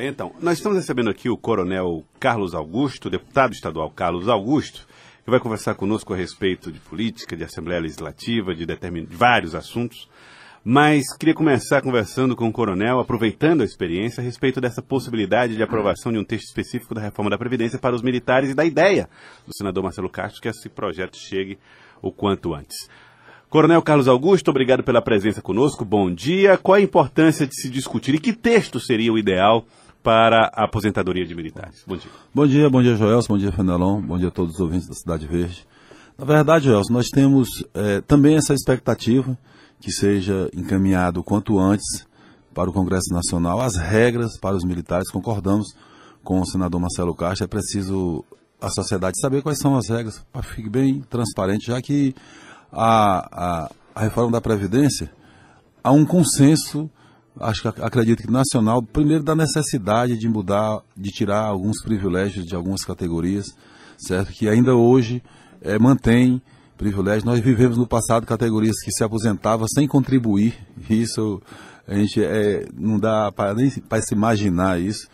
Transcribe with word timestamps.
Então, 0.00 0.32
nós 0.40 0.58
estamos 0.58 0.78
recebendo 0.78 1.10
aqui 1.10 1.28
o 1.28 1.36
Coronel 1.36 2.04
Carlos 2.20 2.54
Augusto, 2.54 3.10
deputado 3.10 3.52
estadual 3.52 3.90
Carlos 3.90 4.28
Augusto, 4.28 4.86
que 5.24 5.30
vai 5.30 5.40
conversar 5.40 5.74
conosco 5.74 6.14
a 6.14 6.16
respeito 6.16 6.70
de 6.70 6.78
política, 6.78 7.36
de 7.36 7.42
Assembleia 7.42 7.80
Legislativa, 7.80 8.54
de, 8.54 8.64
determin... 8.64 9.04
de 9.04 9.16
vários 9.16 9.56
assuntos. 9.56 10.08
Mas 10.64 11.12
queria 11.16 11.34
começar 11.34 11.82
conversando 11.82 12.36
com 12.36 12.46
o 12.46 12.52
coronel, 12.52 13.00
aproveitando 13.00 13.62
a 13.62 13.64
experiência, 13.64 14.20
a 14.20 14.24
respeito 14.24 14.60
dessa 14.60 14.80
possibilidade 14.80 15.56
de 15.56 15.62
aprovação 15.64 16.12
de 16.12 16.18
um 16.18 16.24
texto 16.24 16.46
específico 16.46 16.94
da 16.94 17.00
reforma 17.00 17.30
da 17.30 17.38
Previdência 17.38 17.76
para 17.76 17.96
os 17.96 18.02
militares 18.02 18.50
e 18.50 18.54
da 18.54 18.64
ideia 18.64 19.08
do 19.44 19.52
senador 19.52 19.82
Marcelo 19.82 20.08
Castro 20.08 20.40
que 20.40 20.48
esse 20.48 20.68
projeto 20.68 21.16
chegue 21.16 21.58
o 22.00 22.12
quanto 22.12 22.54
antes. 22.54 22.88
Coronel 23.48 23.82
Carlos 23.82 24.06
Augusto, 24.06 24.50
obrigado 24.50 24.84
pela 24.84 25.02
presença 25.02 25.40
conosco. 25.40 25.84
Bom 25.84 26.12
dia. 26.12 26.56
Qual 26.58 26.76
a 26.76 26.80
importância 26.80 27.46
de 27.46 27.54
se 27.54 27.68
discutir 27.68 28.14
e 28.14 28.20
que 28.20 28.32
texto 28.32 28.78
seria 28.78 29.12
o 29.12 29.18
ideal 29.18 29.66
para 30.02 30.50
a 30.54 30.64
aposentadoria 30.64 31.26
de 31.26 31.34
militares? 31.34 31.82
Bom 31.86 31.96
dia. 31.96 32.10
Bom 32.34 32.46
dia, 32.46 32.70
bom 32.70 32.82
dia, 32.82 32.96
Joelson. 32.96 33.34
Bom 33.34 33.38
dia, 33.38 33.52
Fenelon. 33.52 34.00
Bom 34.00 34.18
dia 34.18 34.28
a 34.28 34.30
todos 34.30 34.54
os 34.54 34.60
ouvintes 34.60 34.88
da 34.88 34.94
Cidade 34.94 35.26
Verde. 35.26 35.66
Na 36.16 36.24
verdade, 36.24 36.66
Joelson, 36.66 36.92
nós 36.92 37.08
temos 37.08 37.48
é, 37.74 38.00
também 38.00 38.36
essa 38.36 38.52
expectativa 38.52 39.36
que 39.80 39.92
seja 39.92 40.50
encaminhado 40.52 41.22
quanto 41.22 41.58
antes 41.58 42.06
para 42.52 42.68
o 42.68 42.72
Congresso 42.72 43.12
Nacional 43.12 43.60
as 43.60 43.76
regras 43.76 44.38
para 44.38 44.56
os 44.56 44.64
militares. 44.64 45.10
Concordamos 45.10 45.68
com 46.24 46.40
o 46.40 46.46
senador 46.46 46.80
Marcelo 46.80 47.14
Castro. 47.14 47.44
É 47.44 47.46
preciso 47.46 48.24
a 48.60 48.68
sociedade 48.70 49.20
saber 49.20 49.42
quais 49.42 49.58
são 49.58 49.76
as 49.76 49.88
regras, 49.88 50.24
para 50.32 50.42
que 50.42 50.54
fique 50.54 50.68
bem 50.68 51.00
transparente, 51.08 51.68
já 51.68 51.80
que 51.80 52.14
a, 52.72 53.64
a, 53.64 53.70
a 53.94 54.00
reforma 54.00 54.32
da 54.32 54.40
Previdência 54.40 55.10
há 55.82 55.92
um 55.92 56.04
consenso, 56.04 56.90
acho 57.40 57.62
que 57.62 57.82
acredito 57.82 58.22
que 58.22 58.30
nacional, 58.30 58.82
primeiro 58.82 59.22
da 59.22 59.34
necessidade 59.34 60.18
de 60.18 60.28
mudar, 60.28 60.80
de 60.96 61.10
tirar 61.10 61.40
alguns 61.40 61.82
privilégios 61.82 62.44
de 62.44 62.54
algumas 62.54 62.84
categorias, 62.84 63.46
certo? 63.98 64.32
Que 64.32 64.48
ainda 64.48 64.74
hoje 64.74 65.22
é, 65.60 65.78
mantém 65.78 66.40
privilégio. 66.76 67.26
Nós 67.26 67.40
vivemos 67.40 67.76
no 67.76 67.86
passado 67.86 68.24
categorias 68.26 68.76
que 68.82 68.92
se 68.92 69.02
aposentavam 69.02 69.66
sem 69.68 69.86
contribuir. 69.86 70.54
Isso 70.88 71.42
a 71.86 71.94
gente 71.94 72.22
é, 72.22 72.68
não 72.76 72.98
dá 72.98 73.32
para 73.32 73.54
nem 73.54 73.70
para 73.70 74.02
se 74.02 74.14
imaginar 74.14 74.78
isso. 74.78 75.08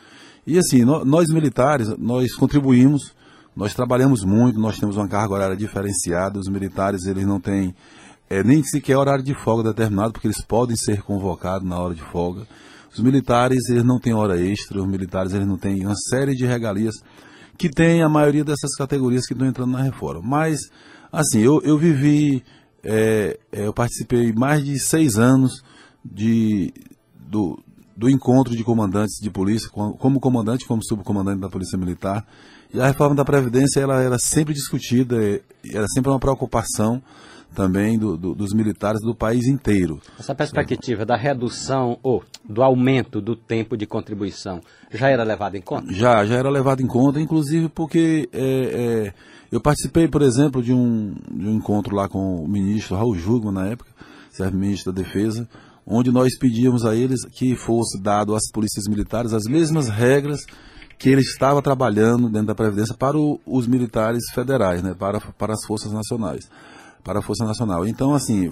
E 0.44 0.58
assim, 0.58 0.84
no, 0.84 1.04
nós 1.04 1.28
militares, 1.28 1.88
nós 1.96 2.34
contribuímos, 2.34 3.14
nós 3.54 3.72
trabalhamos 3.74 4.24
muito, 4.24 4.58
nós 4.58 4.76
temos 4.76 4.96
uma 4.96 5.06
carga 5.06 5.32
horária 5.32 5.56
diferenciada. 5.56 6.38
Os 6.38 6.48
militares, 6.48 7.06
eles 7.06 7.24
não 7.24 7.38
têm 7.38 7.72
é, 8.28 8.42
nem 8.42 8.62
sequer 8.62 8.96
horário 8.96 9.24
de 9.24 9.34
folga 9.34 9.70
determinado, 9.70 10.12
porque 10.12 10.26
eles 10.26 10.44
podem 10.44 10.76
ser 10.76 11.02
convocados 11.02 11.68
na 11.68 11.78
hora 11.78 11.94
de 11.94 12.02
folga. 12.02 12.46
Os 12.92 13.00
militares, 13.00 13.68
eles 13.68 13.84
não 13.84 13.98
têm 13.98 14.14
hora 14.14 14.40
extra, 14.40 14.80
os 14.80 14.86
militares, 14.86 15.32
eles 15.32 15.46
não 15.46 15.58
têm 15.58 15.84
uma 15.84 15.96
série 15.96 16.34
de 16.34 16.46
regalias 16.46 16.94
que 17.58 17.68
tem 17.68 18.02
a 18.02 18.08
maioria 18.08 18.44
dessas 18.44 18.74
categorias 18.76 19.26
que 19.26 19.32
estão 19.32 19.46
entrando 19.46 19.72
na 19.72 19.82
reforma. 19.82 20.20
Mas 20.22 20.60
Assim, 21.14 21.38
eu, 21.38 21.60
eu 21.62 21.78
vivi, 21.78 22.42
é, 22.82 23.38
é, 23.52 23.66
eu 23.68 23.72
participei 23.72 24.32
mais 24.32 24.64
de 24.64 24.80
seis 24.80 25.14
anos 25.16 25.62
de, 26.04 26.74
do, 27.14 27.56
do 27.96 28.10
encontro 28.10 28.56
de 28.56 28.64
comandantes 28.64 29.20
de 29.22 29.30
polícia, 29.30 29.70
como 29.70 30.18
comandante, 30.18 30.66
como 30.66 30.84
subcomandante 30.84 31.40
da 31.40 31.48
Polícia 31.48 31.78
Militar. 31.78 32.26
E 32.72 32.80
a 32.80 32.88
reforma 32.88 33.14
da 33.14 33.24
Previdência 33.24 33.78
ela 33.78 34.02
era 34.02 34.18
sempre 34.18 34.52
discutida, 34.52 35.14
era 35.64 35.86
sempre 35.86 36.10
uma 36.10 36.18
preocupação 36.18 37.00
também 37.54 37.98
do, 37.98 38.16
do, 38.16 38.34
dos 38.34 38.52
militares 38.52 39.00
do 39.00 39.14
país 39.14 39.46
inteiro. 39.46 40.00
Essa 40.18 40.34
perspectiva 40.34 41.06
da 41.06 41.16
redução 41.16 41.98
ou 42.02 42.22
do 42.48 42.62
aumento 42.62 43.20
do 43.20 43.34
tempo 43.34 43.76
de 43.76 43.86
contribuição 43.86 44.60
já 44.90 45.08
era 45.08 45.22
levada 45.22 45.56
em 45.56 45.62
conta? 45.62 45.92
Já, 45.92 46.24
já 46.24 46.34
era 46.34 46.50
levada 46.50 46.82
em 46.82 46.86
conta, 46.86 47.20
inclusive 47.20 47.68
porque 47.68 48.28
é, 48.32 48.42
é, 48.42 49.14
eu 49.50 49.60
participei, 49.60 50.08
por 50.08 50.22
exemplo, 50.22 50.62
de 50.62 50.72
um, 50.72 51.14
de 51.30 51.46
um 51.46 51.54
encontro 51.54 51.94
lá 51.94 52.08
com 52.08 52.44
o 52.44 52.48
ministro 52.48 52.96
Raul 52.96 53.14
Jugman, 53.14 53.52
na 53.52 53.66
época, 53.68 53.90
serve 54.30 54.56
ministro 54.56 54.92
da 54.92 55.02
Defesa, 55.02 55.48
onde 55.86 56.10
nós 56.10 56.36
pedíamos 56.38 56.84
a 56.84 56.94
eles 56.94 57.24
que 57.26 57.54
fosse 57.54 58.00
dado 58.00 58.34
às 58.34 58.50
polícias 58.52 58.86
militares 58.88 59.32
as 59.32 59.44
mesmas 59.44 59.88
regras 59.88 60.44
que 60.98 61.08
ele 61.08 61.20
estava 61.20 61.60
trabalhando 61.60 62.28
dentro 62.28 62.48
da 62.48 62.54
Previdência 62.54 62.96
para 62.96 63.16
o, 63.16 63.40
os 63.46 63.66
militares 63.66 64.24
federais, 64.32 64.82
né, 64.82 64.94
para, 64.98 65.20
para 65.20 65.52
as 65.52 65.64
forças 65.66 65.92
nacionais, 65.92 66.48
para 67.04 67.20
a 67.20 67.22
Força 67.22 67.44
Nacional. 67.44 67.86
Então, 67.86 68.14
assim, 68.14 68.50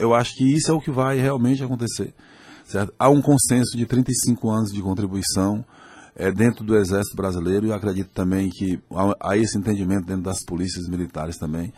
eu 0.00 0.12
acho 0.14 0.36
que 0.36 0.44
isso 0.44 0.70
é 0.70 0.74
o 0.74 0.80
que 0.80 0.90
vai 0.90 1.18
realmente 1.18 1.62
acontecer. 1.62 2.12
Certo? 2.66 2.92
Há 2.98 3.08
um 3.08 3.22
consenso 3.22 3.76
de 3.76 3.86
35 3.86 4.50
anos 4.50 4.72
de 4.72 4.82
contribuição, 4.82 5.64
é, 6.16 6.30
dentro 6.30 6.64
do 6.64 6.76
Exército 6.76 7.16
Brasileiro 7.16 7.66
e 7.66 7.72
acredito 7.72 8.10
também 8.12 8.50
que 8.50 8.78
há, 8.92 9.30
há 9.30 9.36
esse 9.36 9.56
entendimento 9.56 10.04
dentro 10.04 10.22
das 10.22 10.44
polícias 10.44 10.86
militares 10.88 11.36
também. 11.38 11.72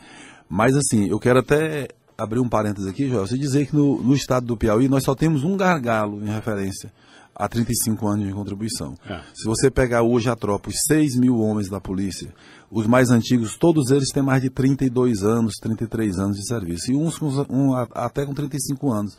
Mas 0.48 0.74
assim, 0.74 1.08
eu 1.08 1.18
quero 1.18 1.38
até 1.38 1.88
abrir 2.18 2.40
um 2.40 2.48
parênteses 2.48 2.88
aqui, 2.88 3.08
Joel, 3.08 3.26
você 3.26 3.38
dizer 3.38 3.66
que 3.66 3.76
no, 3.76 4.02
no 4.02 4.14
estado 4.14 4.46
do 4.46 4.56
Piauí 4.56 4.88
nós 4.88 5.04
só 5.04 5.14
temos 5.14 5.44
um 5.44 5.56
gargalo 5.56 6.22
em 6.22 6.30
referência 6.30 6.92
a 7.34 7.48
35 7.48 8.06
anos 8.06 8.26
de 8.26 8.32
contribuição. 8.32 8.94
É. 9.08 9.20
Se 9.34 9.44
você 9.44 9.70
pegar 9.70 10.02
hoje 10.02 10.28
a 10.28 10.36
tropa, 10.36 10.68
os 10.68 10.76
6 10.86 11.16
mil 11.16 11.38
homens 11.38 11.68
da 11.68 11.80
polícia, 11.80 12.32
os 12.70 12.86
mais 12.86 13.10
antigos, 13.10 13.56
todos 13.56 13.90
eles 13.90 14.10
têm 14.10 14.22
mais 14.22 14.42
de 14.42 14.50
32 14.50 15.22
anos, 15.22 15.54
33 15.60 16.18
anos 16.18 16.36
de 16.36 16.46
serviço. 16.46 16.92
E 16.92 16.96
uns 16.96 17.18
com, 17.18 17.28
um, 17.50 17.74
até 17.74 18.24
com 18.24 18.34
35 18.34 18.90
anos 18.90 19.16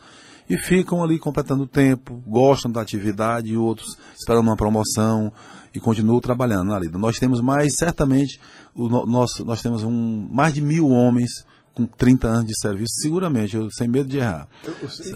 e 0.48 0.56
ficam 0.58 1.02
ali 1.02 1.18
completando 1.18 1.62
o 1.62 1.66
tempo, 1.66 2.22
gostam 2.26 2.70
da 2.70 2.80
atividade 2.80 3.48
e 3.48 3.56
outros 3.56 3.96
esperando 4.16 4.46
uma 4.46 4.56
promoção 4.56 5.32
e 5.74 5.80
continuam 5.80 6.20
trabalhando 6.20 6.74
ali. 6.74 6.88
Nós 6.88 7.18
temos 7.18 7.40
mais, 7.40 7.74
certamente, 7.76 8.40
o 8.74 8.88
nosso, 9.06 9.44
nós 9.44 9.62
temos 9.62 9.82
um, 9.82 10.28
mais 10.30 10.54
de 10.54 10.60
mil 10.60 10.88
homens 10.88 11.44
com 11.74 11.86
30 11.86 12.28
anos 12.28 12.46
de 12.46 12.58
serviço, 12.58 12.94
seguramente, 13.02 13.56
eu, 13.56 13.68
sem 13.70 13.88
medo 13.88 14.08
de 14.08 14.18
errar. 14.18 14.48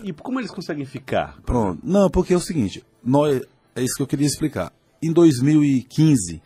E 0.02 0.12
como 0.12 0.41
eles 0.41 0.50
conseguem 0.50 0.84
ficar? 0.84 1.41
Pronto. 1.46 1.80
Não, 1.82 2.10
porque 2.10 2.34
é 2.34 2.36
o 2.36 2.41
seguinte, 2.41 2.84
nós, 3.02 3.41
é 3.74 3.82
isso 3.82 3.94
que 3.96 4.02
eu 4.02 4.06
queria 4.06 4.26
explicar. 4.26 4.72
Em 5.00 5.12
2015, 5.12 6.42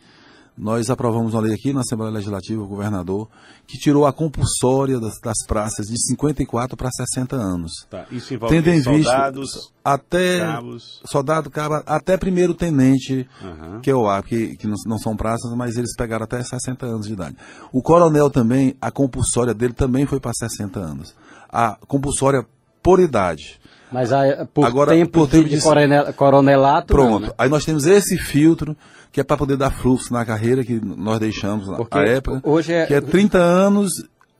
nós 0.57 0.89
aprovamos 0.89 1.33
uma 1.33 1.41
lei 1.41 1.53
aqui 1.53 1.73
na 1.73 1.81
Assembleia 1.81 2.13
Legislativa, 2.13 2.61
o 2.61 2.67
governador, 2.67 3.27
que 3.65 3.77
tirou 3.77 4.05
a 4.05 4.13
compulsória 4.13 4.99
das, 4.99 5.19
das 5.19 5.37
praças 5.47 5.87
de 5.87 5.99
54 5.99 6.77
para 6.77 6.91
60 6.91 7.35
anos. 7.35 7.71
Tá. 7.89 8.05
Isso 8.11 8.33
envolve 8.33 8.55
Tendo 8.55 8.69
em 8.69 8.83
soldados, 8.83 9.73
até 9.83 10.39
cabos. 10.39 11.01
soldado, 11.05 11.49
cabo, 11.49 11.81
até 11.85 12.17
primeiro 12.17 12.53
tenente, 12.53 13.27
uhum. 13.41 13.81
que 13.81 13.89
é 13.89 13.95
o 13.95 14.07
A, 14.07 14.21
que, 14.21 14.55
que 14.55 14.67
não, 14.67 14.75
não, 14.85 14.99
são 14.99 15.15
praças, 15.15 15.51
mas 15.55 15.75
eles 15.75 15.95
pegaram 15.95 16.23
até 16.23 16.43
60 16.43 16.85
anos 16.85 17.07
de 17.07 17.13
idade. 17.13 17.35
O 17.71 17.81
coronel 17.81 18.29
também, 18.29 18.75
a 18.79 18.91
compulsória 18.91 19.53
dele 19.53 19.73
também 19.73 20.05
foi 20.05 20.19
para 20.19 20.33
60 20.33 20.79
anos. 20.79 21.15
A 21.49 21.77
compulsória 21.87 22.45
por 22.81 22.99
idade. 22.99 23.59
Mas 23.91 24.11
a, 24.11 24.45
por 24.51 24.65
Agora, 24.65 24.91
tempo, 24.91 25.11
por 25.11 25.29
tempo 25.29 25.47
de, 25.47 25.57
de 25.57 26.13
coronelato. 26.15 26.87
Pronto. 26.87 27.11
Não, 27.11 27.27
né? 27.27 27.33
Aí 27.37 27.47
nós 27.47 27.63
temos 27.63 27.85
esse 27.85 28.17
filtro 28.17 28.75
que 29.13 29.21
é 29.21 29.23
para 29.23 29.37
poder 29.37 29.55
dar 29.55 29.69
fluxo 29.69 30.11
na 30.11 30.25
carreira 30.25 30.65
que 30.65 30.81
nós 30.83 31.19
deixamos 31.19 31.67
Porque 31.77 31.95
na 31.95 32.03
época. 32.03 32.41
Hoje 32.43 32.73
é... 32.73 32.87
Que 32.87 32.95
é 32.95 32.99
30 32.99 33.37
anos, 33.37 33.91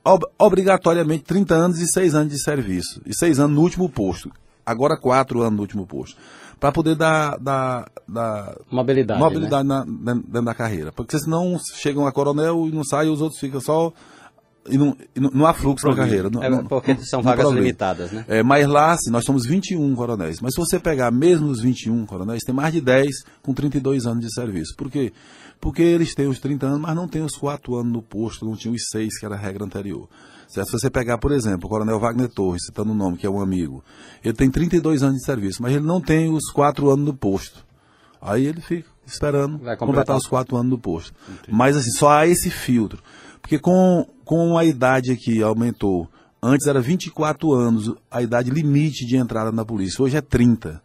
ob, 0.04 0.26
obrigatoriamente 0.40 1.24
30 1.26 1.54
anos 1.54 1.80
e 1.80 1.88
6 1.88 2.16
anos 2.16 2.34
de 2.34 2.42
serviço. 2.42 3.00
E 3.06 3.16
6 3.16 3.40
anos 3.40 3.56
no 3.56 3.62
último 3.62 3.88
posto. 3.88 4.32
Agora 4.66 4.98
4 4.98 5.44
anos 5.44 5.56
no 5.56 5.62
último 5.62 5.86
posto. 5.86 6.18
Para 6.60 6.72
poder 6.72 6.96
dar, 6.96 7.38
dar, 7.38 7.88
dar 8.08 8.56
mobilidade, 8.72 9.20
mobilidade 9.20 9.68
né? 9.68 9.86
na, 9.86 10.14
dentro 10.16 10.46
da 10.46 10.56
carreira. 10.56 10.92
Porque 10.92 11.20
senão 11.20 11.56
chegam 11.76 12.08
a 12.08 12.12
coronel 12.12 12.68
e 12.68 12.72
não 12.72 12.84
sai, 12.84 13.08
os 13.10 13.22
outros 13.22 13.40
ficam 13.40 13.62
só 13.62 13.94
e 14.70 14.78
não, 14.78 14.96
e 15.16 15.20
não, 15.20 15.30
não, 15.32 15.46
há 15.46 15.54
fluxo 15.54 15.88
na 15.88 15.96
carreira. 15.96 16.30
Não, 16.30 16.42
é 16.42 16.64
porque 16.64 16.96
são 17.04 17.22
vagas 17.22 17.52
limitadas, 17.52 18.12
né? 18.12 18.24
É, 18.28 18.42
mas 18.42 18.66
lá, 18.66 18.94
assim, 18.94 19.12
nós 19.12 19.26
somos 19.26 19.46
21 19.46 19.94
coronéis. 19.96 20.40
Mas 20.42 20.54
se 20.54 20.62
você 20.62 20.80
pegar 20.80 21.12
mesmo 21.12 21.48
os 21.48 21.62
21 21.62 22.06
coronéis, 22.06 22.44
tem 22.44 22.56
mais 22.56 22.74
de 22.74 22.80
10 22.80 23.10
com 23.42 23.54
32 23.54 24.06
anos 24.06 24.26
de 24.26 24.34
serviço. 24.34 24.74
Por 24.78 24.90
quê? 24.90 25.12
Porque 25.60 25.82
eles 25.82 26.16
têm 26.16 26.28
os 26.28 26.40
30 26.40 26.66
anos, 26.66 26.80
mas 26.80 26.96
não 26.96 27.08
têm 27.08 27.24
os 27.24 27.36
4 27.36 27.76
anos 27.76 27.92
no 27.92 28.02
posto, 28.02 28.46
não 28.46 28.56
tinham 28.56 28.74
os 28.74 28.84
6, 28.90 29.20
que 29.20 29.26
era 29.26 29.36
a 29.36 29.38
regra 29.38 29.66
anterior. 29.66 30.08
Certo? 30.48 30.68
Se 30.68 30.80
você 30.80 30.90
pegar, 30.90 31.18
por 31.18 31.32
exemplo, 31.32 31.68
o 31.68 31.70
coronel 31.70 32.00
Wagner 32.00 32.30
Torres, 32.30 32.66
citando 32.66 32.92
o 32.92 32.96
nome, 32.96 33.18
que 33.18 33.26
é 33.26 33.30
um 33.30 33.42
amigo, 33.42 33.84
ele 34.24 34.34
tem 34.34 34.50
32 34.50 35.04
anos 35.04 35.18
de 35.18 35.26
serviço, 35.26 35.62
mas 35.62 35.74
ele 35.74 35.86
não 35.86 36.00
tem 36.00 36.32
os 36.32 36.52
4 36.52 36.90
anos 36.90 37.06
no 37.06 37.14
posto. 37.14 37.66
Aí 38.22 38.46
ele 38.46 38.62
fica 38.62 38.93
esperando 39.06 39.54
completar. 39.54 39.78
completar 39.78 40.18
os 40.18 40.28
4 40.28 40.56
anos 40.58 40.70
no 40.70 40.78
posto. 40.78 41.14
Entendi. 41.28 41.56
Mas 41.56 41.76
assim, 41.76 41.92
só 41.92 42.12
há 42.12 42.28
esse 42.28 42.50
filtro. 42.50 43.02
Porque 43.42 43.60
com, 43.60 44.08
com 44.24 44.58
a 44.58 44.64
idade 44.64 45.12
aqui 45.12 45.42
aumentou, 45.42 46.10
antes 46.42 46.66
era 46.68 46.80
24 46.80 47.54
anos 47.54 47.94
a 48.10 48.22
idade 48.22 48.50
limite 48.50 49.06
de 49.06 49.18
entrada 49.18 49.52
na 49.52 49.66
polícia, 49.66 50.04
hoje 50.04 50.18
é 50.18 50.22
30. 50.22 50.82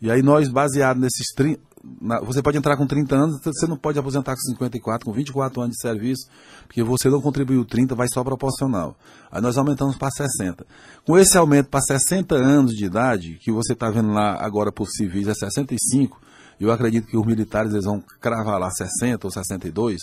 E 0.00 0.10
aí 0.10 0.22
nós, 0.22 0.48
baseado 0.48 0.98
nesses 0.98 1.32
30, 1.34 1.60
na, 2.00 2.20
você 2.20 2.42
pode 2.42 2.56
entrar 2.56 2.76
com 2.76 2.86
30 2.86 3.14
anos, 3.14 3.40
você 3.42 3.66
não 3.66 3.76
pode 3.76 3.98
aposentar 3.98 4.34
com 4.34 4.40
54, 4.40 5.04
com 5.04 5.12
24 5.12 5.62
anos 5.62 5.74
de 5.74 5.80
serviço, 5.80 6.28
porque 6.66 6.82
você 6.82 7.08
não 7.08 7.20
contribuiu 7.20 7.64
30, 7.64 7.94
vai 7.94 8.06
só 8.12 8.22
proporcional. 8.22 8.96
Aí 9.30 9.40
nós 9.40 9.56
aumentamos 9.56 9.96
para 9.96 10.10
60. 10.10 10.66
Com 11.04 11.18
esse 11.18 11.36
aumento 11.36 11.68
para 11.68 11.80
60 11.80 12.34
anos 12.34 12.72
de 12.72 12.84
idade, 12.84 13.38
que 13.40 13.50
você 13.50 13.72
está 13.72 13.90
vendo 13.90 14.12
lá 14.12 14.36
agora 14.40 14.70
por 14.70 14.88
civis 14.88 15.26
é 15.26 15.34
65, 15.34 16.20
eu 16.60 16.70
acredito 16.70 17.06
que 17.06 17.16
os 17.16 17.26
militares 17.26 17.72
eles 17.72 17.84
vão 17.84 18.02
cravar 18.20 18.58
lá 18.58 18.70
60 18.70 19.26
ou 19.26 19.30
62, 19.30 19.98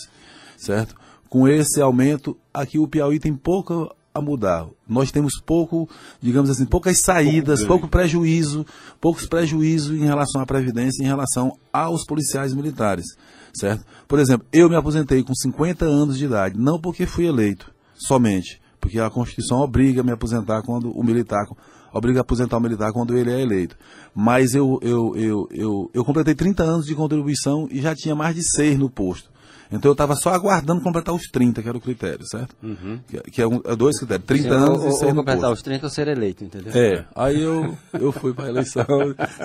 certo? 0.56 0.94
Com 1.28 1.46
esse 1.46 1.80
aumento, 1.80 2.36
aqui 2.52 2.78
o 2.78 2.88
Piauí 2.88 3.18
tem 3.18 3.34
pouca 3.34 3.88
a 4.12 4.20
mudar. 4.20 4.66
Nós 4.88 5.10
temos 5.10 5.40
pouco, 5.40 5.88
digamos 6.20 6.50
assim, 6.50 6.66
poucas 6.66 7.00
saídas, 7.00 7.60
pouco, 7.60 7.82
pouco 7.82 7.88
prejuízo, 7.88 8.66
poucos 9.00 9.26
prejuízos 9.26 9.96
em 9.96 10.04
relação 10.04 10.40
à 10.40 10.46
Previdência, 10.46 11.02
em 11.02 11.06
relação 11.06 11.56
aos 11.72 12.04
policiais 12.04 12.52
militares, 12.52 13.06
certo? 13.54 13.84
Por 14.08 14.18
exemplo, 14.18 14.46
eu 14.52 14.68
me 14.68 14.76
aposentei 14.76 15.22
com 15.22 15.34
50 15.34 15.84
anos 15.84 16.18
de 16.18 16.24
idade, 16.24 16.58
não 16.58 16.80
porque 16.80 17.06
fui 17.06 17.26
eleito, 17.26 17.72
somente, 17.94 18.60
porque 18.80 18.98
a 18.98 19.10
Constituição 19.10 19.58
obriga 19.60 20.00
a 20.00 20.04
me 20.04 20.12
aposentar 20.12 20.62
quando 20.62 20.90
o 20.90 21.04
militar, 21.04 21.46
obriga 21.92 22.20
a 22.20 22.22
aposentar 22.22 22.56
o 22.56 22.60
militar 22.60 22.92
quando 22.92 23.16
ele 23.16 23.32
é 23.32 23.40
eleito. 23.40 23.76
Mas 24.14 24.54
eu, 24.54 24.78
eu, 24.82 25.16
eu, 25.16 25.48
eu, 25.50 25.90
eu 25.94 26.04
completei 26.04 26.34
30 26.34 26.62
anos 26.62 26.86
de 26.86 26.94
contribuição 26.94 27.68
e 27.70 27.80
já 27.80 27.94
tinha 27.94 28.14
mais 28.14 28.34
de 28.34 28.42
6 28.42 28.78
no 28.78 28.90
posto. 28.90 29.30
Então 29.72 29.90
eu 29.90 29.92
estava 29.92 30.16
só 30.16 30.30
aguardando 30.30 30.80
completar 30.82 31.14
os 31.14 31.22
30, 31.30 31.62
que 31.62 31.68
era 31.68 31.78
o 31.78 31.80
critério, 31.80 32.26
certo? 32.26 32.56
Uhum. 32.60 32.98
Que, 33.06 33.18
que, 33.30 33.42
é, 33.42 33.46
um, 33.46 33.60
é 33.64 33.76
dois 33.76 33.96
critérios, 33.98 34.26
30 34.26 34.42
Sim, 34.42 34.50
anos 34.50 34.82
ou, 34.82 34.88
e 34.88 34.92
6 34.92 35.02
ou 35.02 35.14
completar 35.14 35.42
posto. 35.42 35.54
os 35.54 35.62
30 35.62 35.86
ou 35.86 35.90
ser 35.90 36.08
eleito, 36.08 36.44
entendeu? 36.44 36.72
É, 36.74 37.04
aí 37.14 37.40
eu, 37.40 37.78
eu 37.92 38.10
fui 38.10 38.34
para 38.34 38.46
a 38.46 38.48
eleição, 38.48 38.84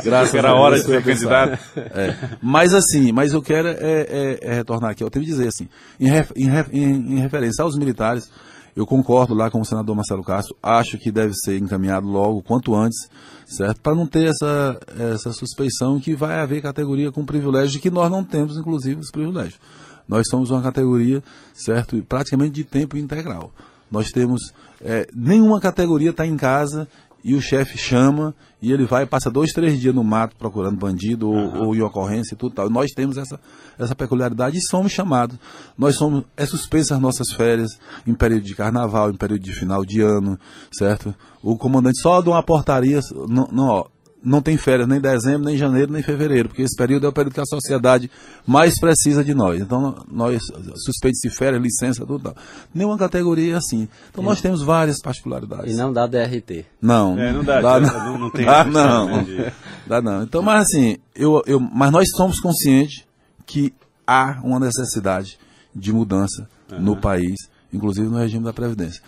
graças 0.03 0.33
a. 0.33 0.37
Era 0.37 0.55
hora 0.55 0.79
de 0.79 0.85
ser 0.85 1.03
candidato. 1.03 1.59
É. 1.77 2.37
Mas 2.41 2.73
assim, 2.73 3.11
mas 3.11 3.33
eu 3.33 3.41
quero 3.41 3.67
é, 3.67 3.75
é, 3.79 4.39
é 4.41 4.53
retornar 4.55 4.91
aqui, 4.91 5.03
eu 5.03 5.11
tenho 5.11 5.23
que 5.23 5.31
dizer 5.31 5.47
assim, 5.47 5.69
em, 5.99 6.07
ref, 6.07 6.31
em, 6.35 6.49
em, 6.71 7.17
em 7.17 7.19
referência 7.19 7.63
aos 7.63 7.77
militares, 7.77 8.31
eu 8.75 8.85
concordo 8.85 9.33
lá 9.33 9.49
com 9.49 9.61
o 9.61 9.65
senador 9.65 9.95
Marcelo 9.95 10.23
Castro, 10.23 10.55
acho 10.61 10.97
que 10.97 11.11
deve 11.11 11.33
ser 11.33 11.57
encaminhado 11.57 12.07
logo, 12.07 12.41
quanto 12.41 12.75
antes, 12.75 13.09
certo? 13.45 13.79
Para 13.81 13.95
não 13.95 14.05
ter 14.05 14.27
essa, 14.27 14.79
essa 15.13 15.31
suspeição 15.31 15.99
que 15.99 16.13
vai 16.13 16.39
haver 16.39 16.61
categoria 16.61 17.11
com 17.11 17.25
privilégio, 17.25 17.79
que 17.79 17.89
nós 17.89 18.11
não 18.11 18.23
temos, 18.23 18.57
inclusive, 18.57 18.99
os 18.99 19.11
privilégios. 19.11 19.59
Nós 20.07 20.27
somos 20.29 20.51
uma 20.51 20.61
categoria, 20.61 21.23
certo? 21.53 22.03
Praticamente 22.07 22.51
de 22.51 22.63
tempo 22.63 22.97
integral. 22.97 23.51
Nós 23.89 24.09
temos. 24.11 24.53
É, 24.81 25.07
nenhuma 25.15 25.59
categoria 25.59 26.09
está 26.09 26.27
em 26.27 26.35
casa 26.35 26.87
e 27.25 27.33
o 27.33 27.41
chefe 27.41 27.75
chama 27.75 28.35
e 28.61 28.71
ele 28.71 28.85
vai 28.85 29.03
passa 29.03 29.31
dois, 29.31 29.51
três 29.51 29.81
dias 29.81 29.95
no 29.95 30.03
mato 30.03 30.35
procurando 30.35 30.77
bandido 30.77 31.27
ou, 31.27 31.35
uhum. 31.35 31.67
ou 31.69 31.75
em 31.75 31.81
ocorrência 31.81 32.35
e 32.35 32.37
tudo 32.37 32.53
tal. 32.53 32.69
Nós 32.69 32.91
temos 32.91 33.17
essa, 33.17 33.39
essa 33.79 33.95
peculiaridade 33.95 34.59
e 34.59 34.61
somos 34.61 34.91
chamados. 34.91 35.35
Nós 35.75 35.95
somos, 35.95 36.23
é 36.37 36.45
suspensa 36.45 36.93
as 36.93 37.01
nossas 37.01 37.31
férias 37.35 37.79
em 38.05 38.13
período 38.13 38.43
de 38.43 38.53
carnaval, 38.53 39.09
em 39.09 39.17
período 39.17 39.41
de 39.41 39.53
final 39.53 39.83
de 39.83 40.01
ano, 40.01 40.37
certo? 40.71 41.15
O 41.41 41.57
comandante 41.57 41.99
só 41.99 42.21
de 42.21 42.29
uma 42.29 42.43
portaria, 42.43 42.99
não, 43.27 43.49
não 43.51 43.67
ó, 43.69 43.85
não 44.25 44.41
tem 44.41 44.57
férias 44.57 44.87
nem 44.87 44.99
dezembro, 44.99 45.45
nem 45.45 45.55
janeiro, 45.55 45.91
nem 45.91 46.01
fevereiro, 46.01 46.49
porque 46.49 46.63
esse 46.63 46.75
período 46.75 47.05
é 47.05 47.09
o 47.09 47.13
período 47.13 47.35
que 47.35 47.39
a 47.39 47.45
sociedade 47.45 48.09
mais 48.45 48.79
precisa 48.79 49.23
de 49.23 49.35
nós. 49.35 49.61
Então, 49.61 50.03
nós, 50.11 50.41
suspeitos 50.83 51.19
de 51.23 51.29
férias, 51.29 51.61
licença, 51.61 52.05
tudo 52.05 52.23
tal. 52.23 52.35
Nenhuma 52.73 52.97
categoria 52.97 53.53
é 53.53 53.57
assim. 53.57 53.87
Então, 54.09 54.23
nós 54.23 54.41
temos 54.41 54.63
várias 54.63 54.99
particularidades. 54.99 55.71
E 55.71 55.77
não 55.77 55.93
dá 55.93 56.07
DRT. 56.07 56.65
Não. 56.81 57.17
É, 57.19 57.31
não 57.31 57.43
dá. 57.43 57.61
dá 57.61 57.79
não, 57.79 58.17
não, 58.17 58.29
tem 58.31 58.45
dá, 58.45 58.63
não. 58.63 59.25
Dá 59.85 60.01
não. 60.01 60.23
Então, 60.23 60.41
mas 60.41 60.63
assim, 60.63 60.97
eu, 61.15 61.43
eu, 61.45 61.59
mas 61.59 61.91
nós 61.91 62.07
somos 62.15 62.39
conscientes 62.39 63.05
que 63.45 63.71
há 64.07 64.39
uma 64.43 64.59
necessidade 64.59 65.37
de 65.75 65.93
mudança 65.93 66.49
uhum. 66.71 66.81
no 66.81 66.97
país, 66.97 67.35
inclusive 67.71 68.07
no 68.07 68.17
regime 68.17 68.43
da 68.43 68.51
Previdência. 68.51 69.03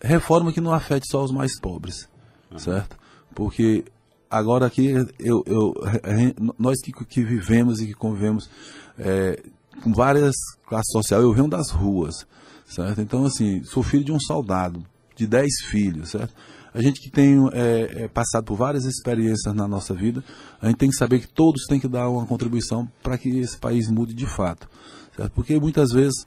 Reforma 0.00 0.52
que 0.52 0.60
não 0.60 0.72
afete 0.72 1.06
só 1.08 1.22
os 1.22 1.30
mais 1.30 1.60
pobres, 1.60 2.08
uhum. 2.50 2.58
certo? 2.58 2.96
Porque 3.32 3.84
agora 4.30 4.66
aqui 4.66 4.92
eu, 5.18 5.42
eu, 5.46 5.74
nós 6.58 6.80
que, 6.80 6.92
que, 6.92 7.22
vivemos 7.22 7.80
e 7.80 7.88
que 7.88 7.94
convivemos 7.94 8.48
é, 8.98 9.42
com 9.82 9.92
várias 9.92 10.34
classes 10.66 10.90
sociais, 10.92 11.22
eu 11.22 11.32
venho 11.32 11.48
das 11.48 11.70
ruas, 11.70 12.26
certo? 12.66 13.00
Então, 13.00 13.24
assim, 13.24 13.62
sou 13.64 13.82
filho 13.82 14.04
de 14.04 14.12
um 14.12 14.20
soldado, 14.20 14.84
de 15.14 15.26
dez 15.26 15.60
filhos, 15.68 16.10
certo? 16.10 16.34
A 16.74 16.82
gente 16.82 17.00
que 17.00 17.10
tem 17.10 17.38
é, 17.54 18.04
é, 18.04 18.08
passado 18.08 18.44
por 18.44 18.56
várias 18.56 18.84
experiências 18.84 19.54
na 19.54 19.66
nossa 19.66 19.94
vida, 19.94 20.22
a 20.60 20.66
gente 20.66 20.76
tem 20.76 20.90
que 20.90 20.96
saber 20.96 21.20
que 21.20 21.28
todos 21.28 21.64
têm 21.66 21.80
que 21.80 21.88
dar 21.88 22.08
uma 22.08 22.26
contribuição 22.26 22.86
para 23.02 23.16
que 23.16 23.38
esse 23.38 23.56
país 23.56 23.88
mude 23.88 24.12
de 24.12 24.26
fato, 24.26 24.68
certo? 25.16 25.32
Porque 25.32 25.58
muitas 25.58 25.90
vezes 25.90 26.26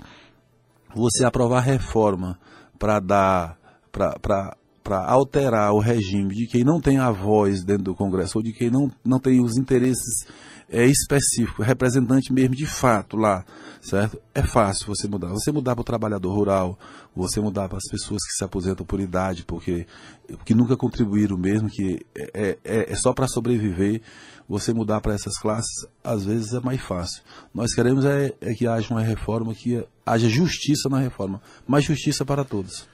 você 0.96 1.24
aprovar 1.24 1.60
reforma 1.60 2.40
para 2.80 3.00
dar 3.00 3.60
para 3.92 4.58
para 4.90 5.06
alterar 5.06 5.72
o 5.72 5.78
regime 5.78 6.34
de 6.34 6.48
quem 6.48 6.64
não 6.64 6.82
tem 6.82 6.98
a 6.98 7.12
voz 7.12 7.64
dentro 7.64 7.84
do 7.84 7.96
Congresso 7.96 8.40
ou 8.40 8.44
de 8.44 8.52
quem 8.52 8.72
não, 8.72 8.92
não 9.06 9.20
tem 9.20 9.40
os 9.40 9.56
interesses 9.56 10.26
é, 10.68 10.84
específicos, 10.84 11.64
representante 11.64 12.34
mesmo 12.34 12.56
de 12.56 12.66
fato 12.66 13.16
lá, 13.16 13.46
certo? 13.80 14.20
É 14.34 14.42
fácil 14.42 14.88
você 14.88 15.08
mudar. 15.08 15.28
Você 15.28 15.52
mudar 15.52 15.76
para 15.76 15.82
o 15.82 15.86
trabalhador 15.86 16.34
rural, 16.34 16.80
você 17.16 17.40
mudar 17.40 17.70
para 17.70 17.78
as 17.78 17.88
pessoas 17.88 18.20
que 18.26 18.34
se 18.36 18.44
aposentam 18.44 18.84
por 18.84 19.00
idade, 19.00 19.46
porque 19.46 19.86
que 20.44 20.56
nunca 20.56 20.76
contribuíram 20.76 21.38
mesmo, 21.38 21.70
que 21.70 22.04
é, 22.34 22.58
é, 22.66 22.92
é 22.92 22.96
só 22.96 23.14
para 23.14 23.28
sobreviver, 23.28 24.02
você 24.48 24.74
mudar 24.74 25.02
para 25.02 25.14
essas 25.14 25.38
classes, 25.38 25.86
às 26.04 26.26
vezes 26.26 26.52
é 26.52 26.60
mais 26.62 26.82
fácil. 26.82 27.22
Nós 27.54 27.76
queremos 27.76 28.06
é, 28.06 28.34
é 28.42 28.56
que 28.56 28.66
haja 28.66 28.92
uma 28.92 29.04
reforma, 29.04 29.54
que 29.54 29.86
haja 30.04 30.28
justiça 30.28 30.90
na 30.90 30.98
reforma, 30.98 31.40
mas 31.68 31.84
justiça 31.84 32.26
para 32.26 32.44
todos. 32.44 32.88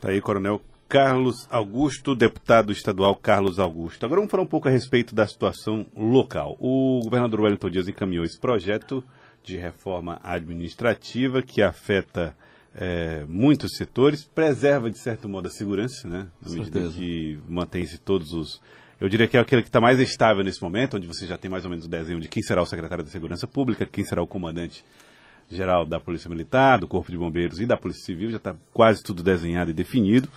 Tá 0.00 0.10
aí, 0.10 0.20
Coronel 0.20 0.60
Carlos 0.88 1.48
Augusto, 1.50 2.14
deputado 2.14 2.70
estadual 2.70 3.16
Carlos 3.16 3.58
Augusto. 3.58 4.06
Agora 4.06 4.20
vamos 4.20 4.30
falar 4.30 4.44
um 4.44 4.48
pouco 4.48 4.68
a 4.68 4.70
respeito 4.70 5.14
da 5.14 5.26
situação 5.26 5.84
local. 5.96 6.56
O 6.60 7.00
governador 7.02 7.40
Wellington 7.40 7.70
Dias 7.70 7.88
encaminhou 7.88 8.24
esse 8.24 8.38
projeto 8.38 9.02
de 9.42 9.56
reforma 9.56 10.20
administrativa 10.22 11.42
que 11.42 11.60
afeta 11.60 12.36
é, 12.74 13.24
muitos 13.28 13.76
setores, 13.76 14.24
preserva 14.24 14.88
de 14.90 14.98
certo 14.98 15.28
modo 15.28 15.48
a 15.48 15.50
segurança, 15.50 16.06
né? 16.06 16.28
Na 16.40 16.50
medida 16.50 16.80
Certeza. 16.80 16.98
que 16.98 17.38
mantém-se 17.48 17.98
todos 17.98 18.32
os. 18.32 18.60
Eu 19.00 19.08
diria 19.08 19.26
que 19.26 19.36
é 19.36 19.40
aquele 19.40 19.62
que 19.62 19.68
está 19.68 19.80
mais 19.80 19.98
estável 19.98 20.44
nesse 20.44 20.62
momento, 20.62 20.96
onde 20.96 21.06
você 21.06 21.26
já 21.26 21.36
tem 21.36 21.50
mais 21.50 21.64
ou 21.64 21.70
menos 21.70 21.86
o 21.86 21.88
desenho 21.88 22.20
de 22.20 22.28
quem 22.28 22.42
será 22.42 22.62
o 22.62 22.66
secretário 22.66 23.02
da 23.02 23.10
Segurança 23.10 23.46
Pública, 23.46 23.84
quem 23.86 24.04
será 24.04 24.22
o 24.22 24.26
comandante 24.26 24.84
geral 25.50 25.84
da 25.84 25.98
Polícia 25.98 26.28
Militar, 26.28 26.78
do 26.78 26.88
Corpo 26.88 27.10
de 27.10 27.18
Bombeiros 27.18 27.60
e 27.60 27.66
da 27.66 27.76
Polícia 27.76 28.04
Civil, 28.04 28.30
já 28.30 28.36
está 28.36 28.54
quase 28.72 29.02
tudo 29.02 29.22
desenhado 29.22 29.70
e 29.70 29.74
definido. 29.74 30.28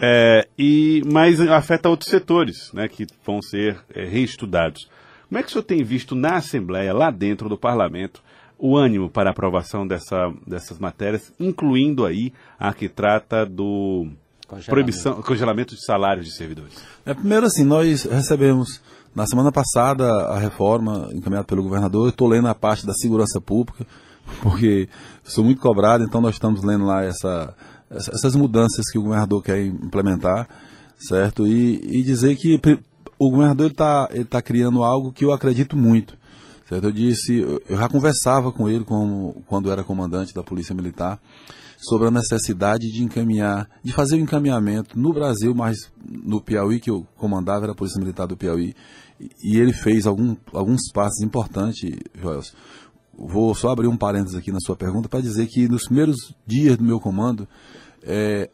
É, 0.00 0.46
e, 0.56 1.02
mas 1.10 1.40
afeta 1.40 1.88
outros 1.88 2.10
setores 2.10 2.72
né, 2.72 2.88
que 2.88 3.06
vão 3.26 3.42
ser 3.42 3.80
é, 3.92 4.04
reestudados. 4.04 4.88
Como 5.28 5.38
é 5.38 5.42
que 5.42 5.48
o 5.48 5.52
senhor 5.52 5.64
tem 5.64 5.82
visto 5.82 6.14
na 6.14 6.36
Assembleia, 6.36 6.94
lá 6.94 7.10
dentro 7.10 7.48
do 7.48 7.58
Parlamento, 7.58 8.22
o 8.58 8.76
ânimo 8.76 9.08
para 9.10 9.30
a 9.30 9.32
aprovação 9.32 9.86
dessa, 9.86 10.32
dessas 10.46 10.78
matérias, 10.78 11.32
incluindo 11.38 12.04
aí 12.06 12.32
a 12.58 12.72
que 12.72 12.88
trata 12.88 13.44
do 13.44 14.08
congelamento. 14.46 14.70
proibição, 14.70 15.22
congelamento 15.22 15.74
de 15.74 15.84
salários 15.84 16.26
de 16.26 16.32
servidores? 16.32 16.74
É, 17.04 17.14
primeiro 17.14 17.46
assim, 17.46 17.64
nós 17.64 18.04
recebemos 18.04 18.80
na 19.14 19.26
semana 19.26 19.52
passada 19.52 20.04
a 20.28 20.38
reforma 20.38 21.08
encaminhada 21.12 21.46
pelo 21.46 21.62
governador, 21.62 22.06
eu 22.06 22.10
estou 22.10 22.28
lendo 22.28 22.48
a 22.48 22.54
parte 22.54 22.86
da 22.86 22.92
segurança 22.94 23.40
pública, 23.40 23.86
porque 24.42 24.88
sou 25.22 25.44
muito 25.44 25.60
cobrado, 25.60 26.04
então 26.04 26.20
nós 26.20 26.34
estamos 26.34 26.62
lendo 26.64 26.84
lá 26.84 27.04
essa 27.04 27.54
essas 27.90 28.34
mudanças 28.34 28.90
que 28.90 28.98
o 28.98 29.02
governador 29.02 29.42
quer 29.42 29.64
implementar, 29.64 30.48
certo? 30.98 31.46
E, 31.46 32.00
e 32.00 32.02
dizer 32.02 32.36
que 32.36 32.60
o 33.18 33.30
governador 33.30 33.70
está 33.70 34.08
tá 34.28 34.42
criando 34.42 34.82
algo 34.82 35.12
que 35.12 35.24
eu 35.24 35.32
acredito 35.32 35.76
muito, 35.76 36.16
certo? 36.68 36.84
Eu 36.84 36.92
disse, 36.92 37.38
eu 37.38 37.76
já 37.76 37.88
conversava 37.88 38.52
com 38.52 38.68
ele 38.68 38.84
como, 38.84 39.42
quando 39.46 39.70
era 39.70 39.82
comandante 39.82 40.34
da 40.34 40.42
Polícia 40.42 40.74
Militar 40.74 41.20
sobre 41.78 42.08
a 42.08 42.10
necessidade 42.10 42.90
de 42.90 43.04
encaminhar, 43.04 43.68
de 43.82 43.92
fazer 43.92 44.16
o 44.16 44.18
um 44.18 44.22
encaminhamento 44.22 44.98
no 44.98 45.12
Brasil, 45.12 45.54
mas 45.54 45.90
no 46.04 46.40
Piauí 46.40 46.80
que 46.80 46.90
eu 46.90 47.06
comandava 47.16 47.64
era 47.64 47.72
a 47.72 47.76
Polícia 47.76 48.00
Militar 48.00 48.26
do 48.26 48.36
Piauí, 48.36 48.74
e 49.42 49.58
ele 49.58 49.72
fez 49.72 50.06
algum, 50.06 50.36
alguns 50.52 50.90
passos 50.92 51.20
importantes, 51.22 51.80
Joelson. 52.20 52.52
Vou 53.18 53.52
só 53.52 53.70
abrir 53.70 53.88
um 53.88 53.96
parênteses 53.96 54.36
aqui 54.38 54.52
na 54.52 54.60
sua 54.60 54.76
pergunta 54.76 55.08
para 55.08 55.20
dizer 55.20 55.48
que 55.48 55.68
nos 55.68 55.86
primeiros 55.86 56.32
dias 56.46 56.76
do 56.76 56.84
meu 56.84 57.00
comando, 57.00 57.48
é, 58.02 58.48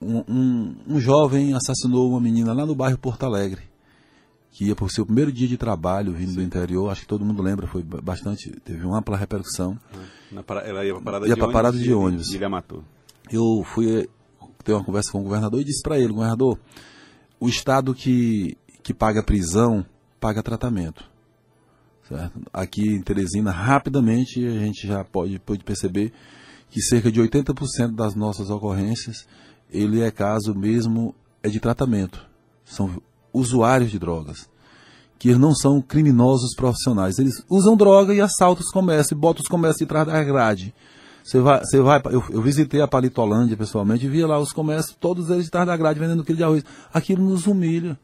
um, 0.00 0.24
um, 0.26 0.76
um, 0.88 1.00
jovem 1.00 1.52
assassinou 1.52 2.08
uma 2.08 2.20
menina 2.20 2.54
lá 2.54 2.64
no 2.64 2.74
bairro 2.74 2.96
Porto 2.96 3.24
Alegre, 3.24 3.60
que 4.50 4.64
ia 4.64 4.74
por 4.74 4.90
seu 4.90 5.04
primeiro 5.04 5.30
dia 5.30 5.46
de 5.46 5.58
trabalho 5.58 6.12
vindo 6.12 6.30
Sim. 6.30 6.36
do 6.36 6.42
interior. 6.42 6.88
Acho 6.88 7.02
que 7.02 7.06
todo 7.06 7.26
mundo 7.26 7.42
lembra, 7.42 7.66
foi 7.66 7.82
bastante, 7.82 8.50
teve 8.64 8.86
uma 8.86 8.98
ampla 8.98 9.18
repercussão. 9.18 9.78
Para, 10.46 10.60
ela 10.62 10.82
ia 10.82 10.94
para 10.94 11.02
parada, 11.02 11.28
ia 11.28 11.34
de, 11.34 11.40
ônibus, 11.40 11.52
parada 11.52 11.78
de 11.78 11.92
ônibus. 11.92 12.32
E 12.32 12.36
ele 12.36 12.44
a 12.46 12.48
matou. 12.48 12.82
Eu 13.30 13.62
fui 13.74 14.08
ter 14.64 14.72
uma 14.72 14.82
conversa 14.82 15.12
com 15.12 15.20
o 15.20 15.24
governador 15.24 15.60
e 15.60 15.64
disse 15.64 15.82
para 15.82 15.98
ele, 15.98 16.12
governador, 16.12 16.58
o 17.38 17.48
estado 17.48 17.94
que, 17.94 18.56
que 18.82 18.94
paga 18.94 19.22
prisão 19.22 19.84
paga 20.18 20.42
tratamento. 20.42 21.04
Certo? 22.10 22.40
Aqui 22.52 22.82
em 22.82 23.00
Teresina, 23.00 23.52
rapidamente 23.52 24.44
a 24.44 24.58
gente 24.58 24.84
já 24.84 25.04
pode, 25.04 25.38
pode 25.38 25.62
perceber 25.62 26.12
que 26.68 26.82
cerca 26.82 27.10
de 27.10 27.20
80% 27.20 27.94
das 27.94 28.16
nossas 28.16 28.50
ocorrências, 28.50 29.28
ele 29.70 30.00
é 30.00 30.10
caso 30.10 30.52
mesmo 30.52 31.14
é 31.40 31.48
de 31.48 31.60
tratamento. 31.60 32.20
São 32.64 33.00
usuários 33.32 33.92
de 33.92 33.98
drogas 33.98 34.50
que 35.20 35.34
não 35.34 35.54
são 35.54 35.80
criminosos 35.80 36.54
profissionais. 36.56 37.18
Eles 37.18 37.44
usam 37.48 37.76
droga 37.76 38.12
e 38.12 38.20
assaltam 38.20 38.64
os 38.64 38.72
comércios, 38.72 39.18
botam 39.18 39.42
os 39.42 39.48
comércios 39.48 39.78
de 39.78 39.86
trás 39.86 40.06
da 40.06 40.24
grade. 40.24 40.74
Você 41.22 41.38
vai, 41.38 41.60
você 41.60 41.78
vai, 41.78 42.00
eu, 42.06 42.24
eu 42.30 42.42
visitei 42.42 42.80
a 42.80 42.88
Palitolândia 42.88 43.56
pessoalmente 43.56 44.06
e 44.06 44.08
via 44.08 44.26
lá 44.26 44.40
os 44.40 44.52
comércios, 44.52 44.96
todos 44.98 45.30
eles 45.30 45.44
de 45.44 45.50
trás 45.50 45.66
da 45.66 45.76
grade 45.76 46.00
vendendo 46.00 46.24
quilo 46.24 46.38
de 46.38 46.42
arroz. 46.42 46.64
Aquilo 46.92 47.22
nos 47.22 47.46
humilha, 47.46 47.96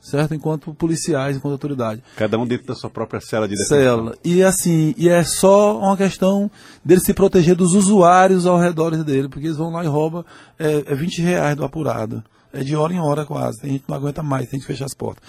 certo? 0.00 0.34
Enquanto 0.34 0.72
policiais, 0.74 1.36
enquanto 1.36 1.52
autoridade. 1.52 2.02
Cada 2.16 2.38
um 2.38 2.46
dentro 2.46 2.66
da 2.66 2.74
sua 2.74 2.90
própria 2.90 3.20
cela 3.20 3.46
de 3.46 3.54
detenção. 3.54 3.78
Cela. 3.78 4.18
E 4.24 4.42
assim, 4.42 4.94
e 4.96 5.08
é 5.08 5.22
só 5.24 5.78
uma 5.78 5.96
questão 5.96 6.50
dele 6.84 7.00
se 7.00 7.14
proteger 7.14 7.54
dos 7.54 7.74
usuários 7.74 8.46
ao 8.46 8.58
redor 8.58 8.96
dele, 9.02 9.28
porque 9.28 9.46
eles 9.46 9.56
vão 9.56 9.70
lá 9.70 9.84
e 9.84 9.86
roubam 9.86 10.24
é, 10.58 10.84
é 10.86 10.94
20 10.94 11.22
reais 11.22 11.56
do 11.56 11.64
apurado. 11.64 12.22
É 12.52 12.64
de 12.64 12.74
hora 12.74 12.92
em 12.92 13.00
hora 13.00 13.26
quase. 13.26 13.60
Tem 13.60 13.72
gente 13.72 13.84
não 13.86 13.96
aguenta 13.96 14.22
mais, 14.22 14.48
tem 14.48 14.58
que 14.58 14.66
fechar 14.66 14.86
as 14.86 14.94
portas. 14.94 15.22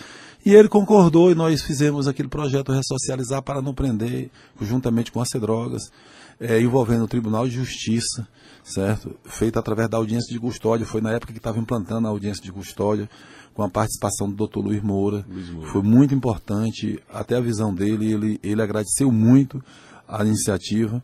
E 0.45 0.53
ele 0.53 0.69
concordou 0.69 1.31
e 1.31 1.35
nós 1.35 1.61
fizemos 1.61 2.07
aquele 2.07 2.29
projeto 2.29 2.71
Ressocializar 2.71 3.41
para 3.41 3.61
não 3.61 3.73
prender, 3.73 4.31
juntamente 4.61 5.11
com 5.11 5.21
a 5.21 5.25
Cedrogas, 5.25 5.91
é, 6.39 6.61
envolvendo 6.61 7.03
o 7.03 7.07
Tribunal 7.07 7.45
de 7.47 7.55
Justiça, 7.55 8.25
certo? 8.63 9.15
Feito 9.25 9.59
através 9.59 9.89
da 9.89 9.97
audiência 9.97 10.33
de 10.33 10.39
custódia. 10.39 10.85
Foi 10.85 11.01
na 11.01 11.11
época 11.11 11.33
que 11.33 11.39
estava 11.39 11.59
implantando 11.59 12.07
a 12.07 12.11
audiência 12.11 12.41
de 12.41 12.51
custódia, 12.51 13.09
com 13.53 13.63
a 13.63 13.69
participação 13.69 14.29
do 14.29 14.47
Dr. 14.47 14.59
Luiz 14.59 14.81
Moura. 14.81 15.25
Luiz 15.29 15.49
Moura. 15.49 15.71
Foi 15.71 15.81
muito 15.81 16.13
importante, 16.13 17.01
até 17.11 17.37
a 17.37 17.41
visão 17.41 17.73
dele, 17.73 18.13
ele, 18.13 18.39
ele 18.43 18.61
agradeceu 18.61 19.11
muito 19.11 19.63
a 20.07 20.23
iniciativa. 20.23 21.03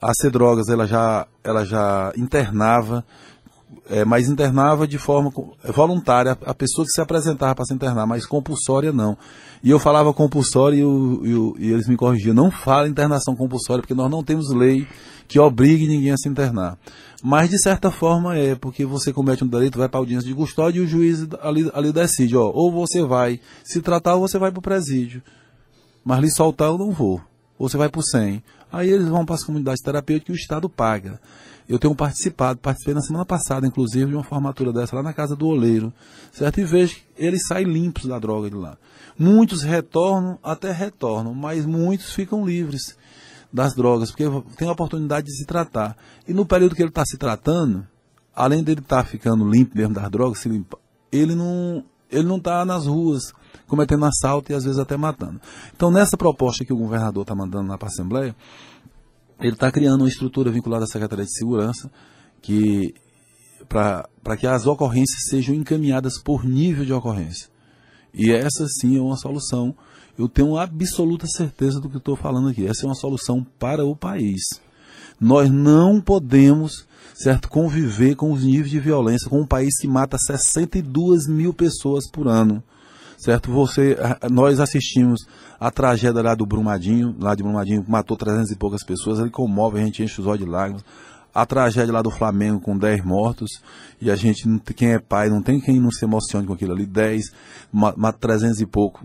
A 0.00 0.12
Cedrogas, 0.14 0.68
ela 0.68 0.86
já, 0.86 1.26
ela 1.42 1.64
já 1.64 2.12
internava 2.16 3.04
é, 3.88 4.04
mas 4.04 4.28
internava 4.28 4.86
de 4.86 4.98
forma 4.98 5.32
voluntária 5.72 6.36
a 6.44 6.54
pessoa 6.54 6.84
que 6.84 6.92
se 6.92 7.00
apresentava 7.00 7.54
para 7.54 7.64
se 7.64 7.74
internar, 7.74 8.06
mas 8.06 8.26
compulsória 8.26 8.92
não. 8.92 9.16
E 9.62 9.70
eu 9.70 9.78
falava 9.78 10.12
compulsória 10.12 10.76
e, 10.76 10.84
o, 10.84 11.20
e, 11.24 11.34
o, 11.34 11.56
e, 11.58 11.72
eles 11.72 11.88
me 11.88 11.96
corrigiam, 11.96 12.34
não 12.34 12.50
fala 12.50 12.88
internação 12.88 13.34
compulsória, 13.34 13.82
porque 13.82 13.94
nós 13.94 14.10
não 14.10 14.22
temos 14.22 14.50
lei 14.50 14.86
que 15.26 15.38
obrigue 15.38 15.86
ninguém 15.86 16.10
a 16.10 16.16
se 16.16 16.28
internar. 16.28 16.78
Mas 17.22 17.48
de 17.48 17.58
certa 17.58 17.90
forma 17.90 18.36
é, 18.36 18.54
porque 18.54 18.84
você 18.84 19.12
comete 19.12 19.42
um 19.42 19.46
delito, 19.46 19.78
vai 19.78 19.88
para 19.88 19.98
a 19.98 20.02
audiência 20.02 20.28
de 20.28 20.34
custódia 20.34 20.80
e 20.80 20.82
o 20.82 20.86
juiz 20.86 21.26
ali, 21.40 21.70
ali 21.72 21.92
decide, 21.92 22.36
ó, 22.36 22.50
ou 22.50 22.70
você 22.70 23.02
vai 23.02 23.40
se 23.62 23.80
tratar 23.80 24.16
ou 24.16 24.28
você 24.28 24.38
vai 24.38 24.50
para 24.50 24.58
o 24.58 24.62
presídio. 24.62 25.22
Mas 26.04 26.20
lhe 26.20 26.30
soltar 26.30 26.68
eu 26.68 26.76
não 26.76 26.90
vou. 26.90 27.20
Ou 27.58 27.68
você 27.68 27.78
vai 27.78 27.88
para 27.88 28.00
o 28.00 28.04
100. 28.04 28.42
Aí 28.70 28.90
eles 28.90 29.08
vão 29.08 29.24
para 29.24 29.36
as 29.36 29.44
comunidades 29.44 29.80
terapêuticas 29.82 30.34
e 30.34 30.38
o 30.38 30.40
Estado 30.40 30.68
paga. 30.68 31.20
Eu 31.68 31.78
tenho 31.78 31.94
participado, 31.94 32.58
participei 32.60 32.94
na 32.94 33.00
semana 33.00 33.24
passada, 33.24 33.66
inclusive, 33.66 34.06
de 34.06 34.14
uma 34.14 34.22
formatura 34.22 34.72
dessa 34.72 34.96
lá 34.96 35.02
na 35.02 35.12
casa 35.14 35.34
do 35.34 35.46
oleiro, 35.46 35.92
certo? 36.32 36.60
E 36.60 36.64
vejo 36.64 36.96
que 36.96 37.02
eles 37.16 37.46
saem 37.46 37.66
limpos 37.66 38.04
da 38.04 38.18
droga 38.18 38.50
de 38.50 38.56
lá. 38.56 38.76
Muitos 39.18 39.62
retornam, 39.62 40.38
até 40.42 40.72
retornam, 40.72 41.32
mas 41.32 41.64
muitos 41.64 42.12
ficam 42.12 42.44
livres 42.44 42.96
das 43.52 43.74
drogas, 43.74 44.10
porque 44.10 44.24
tem 44.56 44.68
a 44.68 44.72
oportunidade 44.72 45.26
de 45.26 45.36
se 45.36 45.46
tratar. 45.46 45.96
E 46.28 46.34
no 46.34 46.44
período 46.44 46.74
que 46.74 46.82
ele 46.82 46.90
está 46.90 47.04
se 47.06 47.16
tratando, 47.16 47.86
além 48.34 48.62
dele 48.62 48.80
estar 48.80 49.02
tá 49.02 49.08
ficando 49.08 49.48
limpo 49.48 49.76
mesmo 49.76 49.94
das 49.94 50.10
drogas, 50.10 50.40
se 50.40 50.48
limpa, 50.48 50.78
ele 51.10 51.34
não 51.34 51.84
ele 52.10 52.28
não 52.28 52.36
está 52.36 52.64
nas 52.64 52.86
ruas 52.86 53.32
cometendo 53.66 54.04
assalto 54.04 54.52
e 54.52 54.54
às 54.54 54.64
vezes 54.64 54.78
até 54.78 54.96
matando. 54.96 55.40
Então, 55.74 55.90
nessa 55.90 56.16
proposta 56.16 56.64
que 56.64 56.72
o 56.72 56.76
governador 56.76 57.22
está 57.22 57.34
mandando 57.34 57.68
lá 57.68 57.78
para 57.78 57.88
a 57.88 57.90
Assembleia, 57.90 58.36
ele 59.40 59.54
está 59.54 59.70
criando 59.70 60.02
uma 60.02 60.08
estrutura 60.08 60.50
vinculada 60.50 60.84
à 60.84 60.86
Secretaria 60.86 61.24
de 61.24 61.36
Segurança 61.36 61.90
que 62.40 62.94
para 63.68 64.36
que 64.38 64.46
as 64.46 64.66
ocorrências 64.66 65.28
sejam 65.28 65.54
encaminhadas 65.54 66.20
por 66.22 66.44
nível 66.44 66.84
de 66.84 66.92
ocorrência. 66.92 67.48
E 68.12 68.30
essa 68.30 68.66
sim 68.68 68.96
é 68.96 69.00
uma 69.00 69.16
solução. 69.16 69.74
Eu 70.18 70.28
tenho 70.28 70.56
absoluta 70.56 71.26
certeza 71.26 71.80
do 71.80 71.88
que 71.88 71.96
estou 71.96 72.14
falando 72.14 72.48
aqui. 72.48 72.66
Essa 72.66 72.84
é 72.84 72.86
uma 72.86 72.94
solução 72.94 73.44
para 73.58 73.84
o 73.84 73.96
país. 73.96 74.42
Nós 75.18 75.50
não 75.50 76.00
podemos, 76.00 76.86
certo, 77.14 77.48
conviver 77.48 78.14
com 78.14 78.32
os 78.32 78.44
níveis 78.44 78.70
de 78.70 78.78
violência, 78.78 79.28
com 79.28 79.40
um 79.40 79.46
país 79.46 79.78
que 79.80 79.88
mata 79.88 80.18
62 80.18 81.26
mil 81.26 81.54
pessoas 81.54 82.08
por 82.10 82.28
ano 82.28 82.62
certo? 83.24 83.50
Você, 83.50 83.96
nós 84.30 84.60
assistimos 84.60 85.26
a 85.58 85.70
tragédia 85.70 86.20
lá 86.20 86.34
do 86.34 86.44
Brumadinho, 86.44 87.16
lá 87.18 87.34
de 87.34 87.42
Brumadinho, 87.42 87.82
que 87.82 87.90
matou 87.90 88.18
300 88.18 88.50
e 88.50 88.56
poucas 88.56 88.84
pessoas, 88.84 89.18
ele 89.18 89.30
comove, 89.30 89.80
a 89.80 89.84
gente 89.84 90.02
enche 90.02 90.20
os 90.20 90.26
olhos 90.26 90.44
de 90.44 90.50
lágrimas. 90.50 90.84
A 91.34 91.44
tragédia 91.46 91.92
lá 91.92 92.02
do 92.02 92.10
Flamengo 92.10 92.60
com 92.60 92.76
10 92.76 93.02
mortos, 93.04 93.50
e 94.00 94.10
a 94.10 94.14
gente, 94.14 94.46
quem 94.76 94.92
é 94.92 94.98
pai, 94.98 95.30
não 95.30 95.42
tem 95.42 95.58
quem 95.58 95.80
não 95.80 95.90
se 95.90 96.04
emocione 96.04 96.46
com 96.46 96.52
aquilo 96.52 96.74
ali, 96.74 96.86
10, 96.86 97.32
mata 97.72 98.18
300 98.20 98.60
e 98.60 98.66
pouco, 98.66 99.04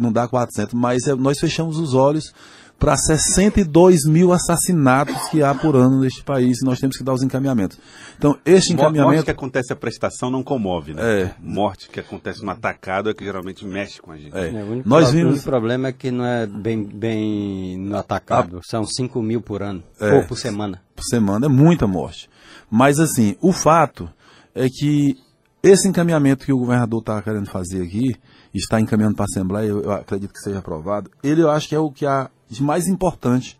não 0.00 0.12
dá 0.12 0.26
400, 0.26 0.72
mas 0.72 1.06
é, 1.06 1.14
nós 1.14 1.38
fechamos 1.38 1.78
os 1.78 1.94
olhos 1.94 2.32
para 2.78 2.96
62 2.96 4.06
mil 4.06 4.32
assassinatos 4.32 5.28
que 5.30 5.42
há 5.42 5.52
por 5.52 5.74
ano 5.74 6.00
neste 6.00 6.22
país 6.22 6.62
e 6.62 6.64
nós 6.64 6.78
temos 6.78 6.96
que 6.96 7.02
dar 7.02 7.12
os 7.12 7.22
encaminhamentos. 7.22 7.76
Então, 8.16 8.38
este 8.46 8.72
encaminhamento. 8.72 9.14
Morte 9.14 9.24
que 9.24 9.30
acontece 9.30 9.72
a 9.72 9.76
prestação 9.76 10.30
não 10.30 10.44
comove, 10.44 10.94
né? 10.94 11.22
É. 11.22 11.34
Morte 11.40 11.88
que 11.88 11.98
acontece 11.98 12.44
no 12.44 12.50
atacado 12.50 13.10
é 13.10 13.14
que 13.14 13.24
geralmente 13.24 13.66
mexe 13.66 14.00
com 14.00 14.12
a 14.12 14.16
gente. 14.16 14.36
É. 14.36 14.48
É, 14.54 14.62
o, 14.62 14.72
único 14.72 14.88
nós 14.88 15.10
vimos... 15.10 15.40
o 15.40 15.42
problema 15.42 15.88
é 15.88 15.92
que 15.92 16.10
não 16.10 16.24
é 16.24 16.46
bem, 16.46 16.84
bem 16.84 17.76
no 17.78 17.96
atacado, 17.96 18.58
a... 18.58 18.62
são 18.62 18.84
5 18.84 19.20
mil 19.22 19.40
por 19.40 19.60
ano, 19.62 19.82
é, 20.00 20.12
ou 20.12 20.24
por 20.24 20.38
semana. 20.38 20.80
Por 20.94 21.02
semana, 21.02 21.46
é 21.46 21.48
muita 21.48 21.86
morte. 21.86 22.30
Mas, 22.70 23.00
assim, 23.00 23.36
o 23.40 23.52
fato 23.52 24.08
é 24.54 24.68
que 24.68 25.16
esse 25.62 25.88
encaminhamento 25.88 26.44
que 26.44 26.52
o 26.52 26.58
governador 26.58 27.00
está 27.00 27.20
querendo 27.20 27.50
fazer 27.50 27.82
aqui, 27.82 28.14
está 28.54 28.80
encaminhando 28.80 29.16
para 29.16 29.24
a 29.24 29.30
Assembleia, 29.30 29.68
eu, 29.68 29.82
eu 29.82 29.92
acredito 29.92 30.32
que 30.32 30.40
seja 30.40 30.58
aprovado, 30.58 31.10
ele 31.22 31.42
eu 31.42 31.50
acho 31.50 31.68
que 31.68 31.74
é 31.74 31.78
o 31.78 31.90
que 31.90 32.06
há 32.06 32.30
de 32.48 32.62
mais 32.62 32.86
importante 32.86 33.58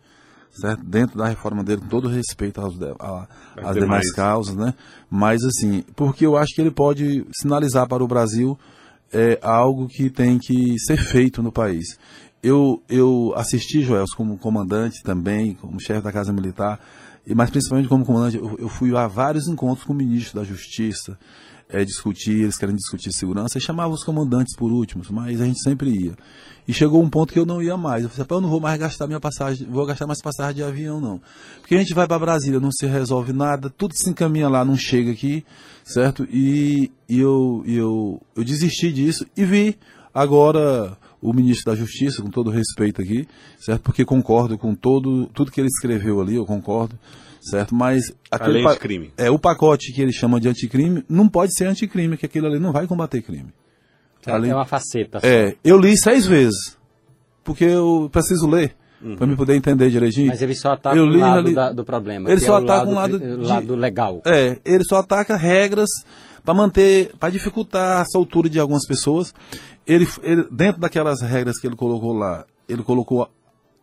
certo? 0.51 0.83
dentro 0.83 1.17
da 1.17 1.27
reforma 1.27 1.63
dele, 1.63 1.81
com 1.81 1.87
todo 1.87 2.07
respeito 2.07 2.59
aos, 2.59 2.75
a, 2.99 3.27
às 3.57 3.75
demais 3.75 4.11
causas, 4.11 4.55
né? 4.55 4.73
Mas 5.09 5.43
assim, 5.43 5.83
porque 5.95 6.25
eu 6.25 6.37
acho 6.37 6.53
que 6.53 6.61
ele 6.61 6.71
pode 6.71 7.25
sinalizar 7.39 7.87
para 7.87 8.03
o 8.03 8.07
Brasil 8.07 8.57
é, 9.11 9.39
algo 9.41 9.87
que 9.87 10.09
tem 10.09 10.37
que 10.37 10.77
ser 10.79 10.97
feito 10.97 11.41
no 11.41 11.51
país. 11.51 11.97
Eu, 12.41 12.81
eu 12.87 13.33
assisti, 13.35 13.81
Joel, 13.81 14.05
como 14.15 14.37
comandante 14.37 15.03
também, 15.03 15.55
como 15.55 15.79
chefe 15.79 16.01
da 16.01 16.11
Casa 16.11 16.31
Militar, 16.31 16.79
e 17.25 17.35
mas 17.35 17.49
principalmente 17.49 17.89
como 17.89 18.05
comandante, 18.05 18.37
eu, 18.37 18.55
eu 18.57 18.69
fui 18.69 18.95
a 18.95 19.07
vários 19.07 19.47
encontros 19.47 19.85
com 19.85 19.93
o 19.93 19.95
ministro 19.95 20.39
da 20.39 20.45
Justiça, 20.45 21.17
é, 21.71 21.85
discutir, 21.85 22.41
eles 22.41 22.57
querem 22.57 22.75
discutir 22.75 23.13
segurança, 23.13 23.57
e 23.57 23.61
chamava 23.61 23.93
os 23.93 24.03
comandantes 24.03 24.55
por 24.55 24.71
últimos, 24.71 25.09
mas 25.09 25.39
a 25.39 25.45
gente 25.45 25.61
sempre 25.61 25.91
ia. 25.91 26.13
E 26.67 26.73
chegou 26.73 27.01
um 27.01 27.09
ponto 27.09 27.31
que 27.31 27.39
eu 27.39 27.45
não 27.45 27.61
ia 27.61 27.77
mais. 27.77 28.03
Eu 28.03 28.09
falei, 28.09 28.27
eu 28.29 28.41
não 28.41 28.49
vou 28.49 28.59
mais 28.59 28.79
gastar 28.79 29.07
minha 29.07 29.19
passagem, 29.19 29.67
vou 29.67 29.85
gastar 29.85 30.07
mais 30.07 30.21
passagem 30.21 30.55
de 30.55 30.63
avião, 30.63 30.99
não. 30.99 31.21
Porque 31.61 31.75
a 31.75 31.77
gente 31.77 31.93
vai 31.93 32.07
para 32.07 32.19
Brasília, 32.19 32.59
não 32.59 32.71
se 32.71 32.85
resolve 32.85 33.33
nada, 33.33 33.69
tudo 33.69 33.95
se 33.95 34.09
encaminha 34.09 34.49
lá, 34.49 34.65
não 34.65 34.75
chega 34.75 35.11
aqui, 35.11 35.45
certo? 35.83 36.27
E, 36.31 36.91
e 37.07 37.19
eu, 37.19 37.63
eu, 37.65 38.21
eu 38.35 38.43
desisti 38.43 38.91
disso 38.91 39.25
e 39.37 39.45
vi 39.45 39.77
agora 40.13 40.97
o 41.21 41.33
ministro 41.33 41.71
da 41.71 41.77
Justiça, 41.77 42.21
com 42.21 42.29
todo 42.29 42.49
respeito 42.49 43.01
aqui, 43.01 43.27
certo? 43.59 43.81
Porque 43.81 44.05
concordo 44.05 44.57
com 44.57 44.73
todo, 44.73 45.27
tudo 45.27 45.51
que 45.51 45.59
ele 45.59 45.67
escreveu 45.67 46.21
ali, 46.21 46.35
eu 46.35 46.45
concordo 46.45 46.97
certo? 47.41 47.73
Mas 47.73 48.03
aquele 48.29 48.65
a 48.67 48.75
crime. 48.75 49.11
é 49.17 49.29
o 49.29 49.39
pacote 49.39 49.91
que 49.93 50.01
ele 50.01 50.11
chama 50.11 50.39
de 50.39 50.49
anticrime 50.49 51.03
não 51.09 51.27
pode 51.27 51.53
ser 51.55 51.65
anticrime, 51.65 52.17
que 52.17 52.25
aquilo 52.25 52.47
ali 52.47 52.59
não 52.59 52.71
vai 52.71 52.85
combater 52.85 53.21
crime. 53.21 53.53
É, 54.25 54.31
ali, 54.31 54.49
é 54.49 54.55
uma 54.55 54.65
faceta. 54.65 55.19
Só. 55.19 55.27
É, 55.27 55.55
eu 55.63 55.77
li 55.77 55.97
seis 55.97 56.25
vezes, 56.25 56.77
porque 57.43 57.63
eu 57.63 58.09
preciso 58.11 58.47
ler. 58.47 58.75
Uhum. 59.01 59.15
Para 59.15 59.27
me 59.27 59.35
poder 59.37 59.55
entender 59.55 59.89
direitinho. 59.89 60.27
Mas 60.27 60.41
ele 60.41 60.53
só 60.53 60.73
ataca 60.73 61.01
o 61.01 61.05
lado 61.05 61.39
ali, 61.39 61.55
da, 61.55 61.71
do 61.71 61.85
problema. 61.85 62.29
Ele 62.29 62.41
só 62.41 62.59
é 62.59 62.63
ataca 62.63 62.89
um 62.89 62.93
lado, 62.93 63.17
de, 63.17 63.27
lado 63.27 63.73
legal. 63.73 64.21
É, 64.25 64.59
ele 64.65 64.83
só 64.83 64.97
ataca 64.97 65.37
regras 65.37 65.87
para 66.43 66.53
manter, 66.53 67.15
para 67.17 67.29
dificultar 67.29 68.01
a 68.01 68.05
soltura 68.05 68.49
de 68.49 68.59
algumas 68.59 68.85
pessoas. 68.85 69.33
Ele, 69.85 70.07
ele, 70.21 70.47
dentro 70.51 70.79
daquelas 70.79 71.21
regras 71.21 71.59
que 71.59 71.67
ele 71.67 71.75
colocou 71.75 72.13
lá, 72.13 72.45
ele 72.67 72.83
colocou 72.83 73.29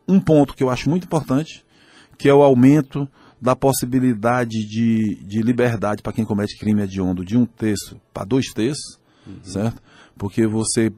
um 0.06 0.20
ponto 0.20 0.54
que 0.54 0.62
eu 0.62 0.70
acho 0.70 0.88
muito 0.88 1.04
importante, 1.04 1.64
que 2.16 2.28
é 2.28 2.34
o 2.34 2.42
aumento 2.42 3.08
da 3.40 3.54
possibilidade 3.54 4.66
de, 4.66 5.22
de 5.24 5.42
liberdade 5.42 6.02
para 6.02 6.12
quem 6.12 6.24
comete 6.24 6.58
crime 6.58 6.82
hediondo 6.82 7.24
de 7.24 7.36
um 7.36 7.44
terço 7.44 8.00
para 8.12 8.24
dois 8.24 8.46
terços, 8.52 8.98
uhum. 9.26 9.38
certo? 9.42 9.82
Porque 10.16 10.46
você, 10.46 10.90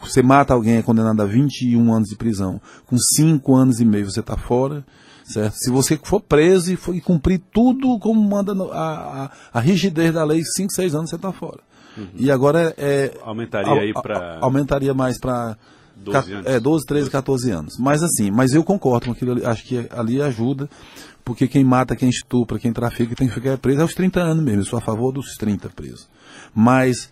você 0.00 0.22
mata 0.22 0.54
alguém, 0.54 0.76
é 0.76 0.82
condenado 0.82 1.20
a 1.20 1.24
21 1.24 1.92
anos 1.92 2.08
de 2.08 2.16
prisão, 2.16 2.60
com 2.86 2.96
5 2.98 3.54
anos 3.54 3.80
e 3.80 3.84
meio 3.84 4.10
você 4.10 4.20
está 4.20 4.36
fora, 4.36 4.84
certo? 5.24 5.54
Se 5.54 5.70
você 5.70 5.98
for 6.02 6.20
preso 6.20 6.72
e, 6.72 6.76
for, 6.76 6.94
e 6.94 7.00
cumprir 7.00 7.40
tudo 7.52 7.98
como 7.98 8.20
manda 8.20 8.52
a, 8.72 9.24
a, 9.24 9.30
a, 9.52 9.60
rigidez 9.60 10.12
da 10.12 10.24
lei, 10.24 10.42
5, 10.42 10.72
6 10.72 10.94
anos 10.94 11.10
você 11.10 11.16
está 11.16 11.32
fora. 11.32 11.60
Uhum. 11.96 12.08
E 12.16 12.30
agora 12.30 12.74
é. 12.78 13.12
Aumentaria 13.22 13.72
a, 13.72 13.80
aí 13.80 13.92
para. 13.92 14.38
Aumentaria 14.40 14.94
mais 14.94 15.18
para 15.18 15.56
12 15.96 16.32
anos. 16.32 16.46
É, 16.46 16.60
12, 16.60 16.86
13, 16.86 17.10
14 17.10 17.50
anos. 17.50 17.78
Mas 17.78 18.02
assim, 18.02 18.30
mas 18.30 18.52
eu 18.52 18.64
concordo 18.64 19.06
com 19.06 19.12
aquilo 19.12 19.32
ali, 19.32 19.44
acho 19.44 19.64
que 19.64 19.86
ali 19.90 20.20
ajuda, 20.22 20.68
porque 21.24 21.46
quem 21.46 21.64
mata, 21.64 21.96
quem 21.96 22.08
estupra, 22.08 22.58
quem 22.58 22.72
trafica, 22.72 23.14
tem 23.14 23.28
que 23.28 23.34
ficar 23.34 23.58
preso 23.58 23.80
é 23.80 23.82
aos 23.82 23.92
30 23.92 24.20
anos 24.20 24.44
mesmo. 24.44 24.60
Eu 24.60 24.66
sou 24.66 24.78
a 24.78 24.82
favor 24.82 25.12
dos 25.12 25.34
30 25.36 25.68
presos. 25.70 26.08
Mas 26.54 27.10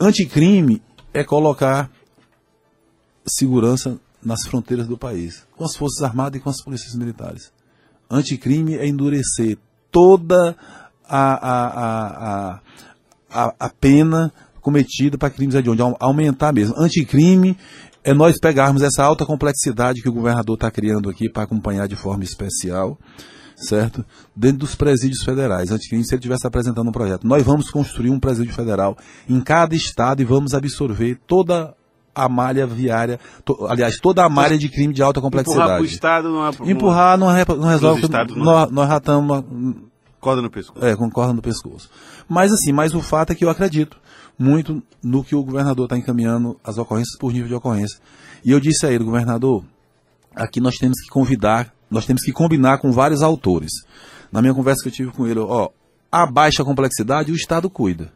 anticrime 0.00 0.82
é 1.14 1.22
colocar 1.22 1.90
segurança 3.26 3.98
nas 4.22 4.42
fronteiras 4.46 4.86
do 4.86 4.98
país, 4.98 5.46
com 5.56 5.64
as 5.64 5.76
Forças 5.76 6.02
Armadas 6.02 6.40
e 6.40 6.42
com 6.42 6.50
as 6.50 6.62
polícias 6.62 6.94
militares. 6.94 7.52
Anticrime 8.10 8.74
é 8.74 8.86
endurecer 8.86 9.56
toda 9.90 10.56
a, 11.06 11.34
a, 11.50 12.60
a, 13.30 13.54
a, 13.58 13.68
pena 13.68 14.32
cometida 14.60 15.16
para 15.16 15.30
crimes 15.30 15.54
hediondos, 15.54 15.96
aumentar 16.00 16.52
mesmo. 16.52 16.74
Anticrime 16.76 17.56
é 18.02 18.12
nós 18.12 18.38
pegarmos 18.38 18.82
essa 18.82 19.02
alta 19.04 19.24
complexidade 19.24 20.02
que 20.02 20.08
o 20.08 20.12
governador 20.12 20.56
está 20.56 20.70
criando 20.70 21.08
aqui 21.08 21.30
para 21.30 21.44
acompanhar 21.44 21.86
de 21.86 21.96
forma 21.96 22.24
especial, 22.24 22.98
certo? 23.56 24.04
Dentro 24.34 24.58
dos 24.58 24.74
presídios 24.74 25.22
federais. 25.22 25.70
Antes 25.70 25.88
que 25.88 25.96
se 26.02 26.14
ele 26.14 26.18
estivesse 26.18 26.46
apresentando 26.46 26.88
um 26.88 26.92
projeto, 26.92 27.26
nós 27.26 27.42
vamos 27.42 27.70
construir 27.70 28.10
um 28.10 28.20
presídio 28.20 28.54
federal 28.54 28.96
em 29.28 29.40
cada 29.40 29.74
estado 29.74 30.22
e 30.22 30.24
vamos 30.24 30.54
absorver 30.54 31.18
toda 31.26 31.74
a 32.14 32.28
malha 32.28 32.66
viária, 32.66 33.18
to, 33.44 33.66
aliás, 33.66 33.98
toda 33.98 34.24
a 34.24 34.28
malha 34.28 34.56
de 34.56 34.68
crime 34.68 34.94
de 34.94 35.02
alta 35.02 35.20
complexidade. 35.20 35.62
Empurrar 35.62 35.78
para 35.78 35.82
o 35.82 35.86
Estado 35.86 36.28
não 36.28 36.46
é... 36.46 36.70
Empurrar 36.70 37.18
não, 37.18 37.36
é, 37.36 37.44
não 37.48 37.68
resolve... 37.68 38.02
Nós, 38.36 38.70
nós 38.70 38.88
já 38.88 38.98
estamos... 38.98 39.44
Corda 40.20 40.40
no 40.40 40.48
pescoço. 40.48 40.86
É, 40.86 40.94
com 40.96 41.10
corda 41.10 41.32
no 41.32 41.42
pescoço. 41.42 41.90
Mas 42.28 42.52
assim, 42.52 42.72
mas 42.72 42.94
o 42.94 43.02
fato 43.02 43.32
é 43.32 43.34
que 43.34 43.44
eu 43.44 43.50
acredito 43.50 43.98
muito 44.38 44.80
no 45.02 45.24
que 45.24 45.34
o 45.34 45.42
governador 45.42 45.86
está 45.86 45.98
encaminhando 45.98 46.56
as 46.62 46.78
ocorrências 46.78 47.18
por 47.18 47.32
nível 47.32 47.48
de 47.48 47.54
ocorrência. 47.54 47.98
E 48.44 48.52
eu 48.52 48.60
disse 48.60 48.86
a 48.86 48.92
ele, 48.92 49.02
governador, 49.02 49.64
aqui 50.34 50.60
nós 50.60 50.76
temos 50.76 51.00
que 51.00 51.08
convidar, 51.08 51.73
nós 51.94 52.06
temos 52.06 52.22
que 52.22 52.32
combinar 52.32 52.78
com 52.78 52.92
vários 52.92 53.22
autores. 53.22 53.70
Na 54.30 54.42
minha 54.42 54.52
conversa 54.52 54.82
que 54.82 54.88
eu 54.88 54.92
tive 54.92 55.12
com 55.12 55.26
ele, 55.26 55.38
ó, 55.38 55.70
a 56.10 56.26
baixa 56.26 56.64
complexidade 56.64 57.32
o 57.32 57.36
Estado 57.36 57.70
cuida. 57.70 58.12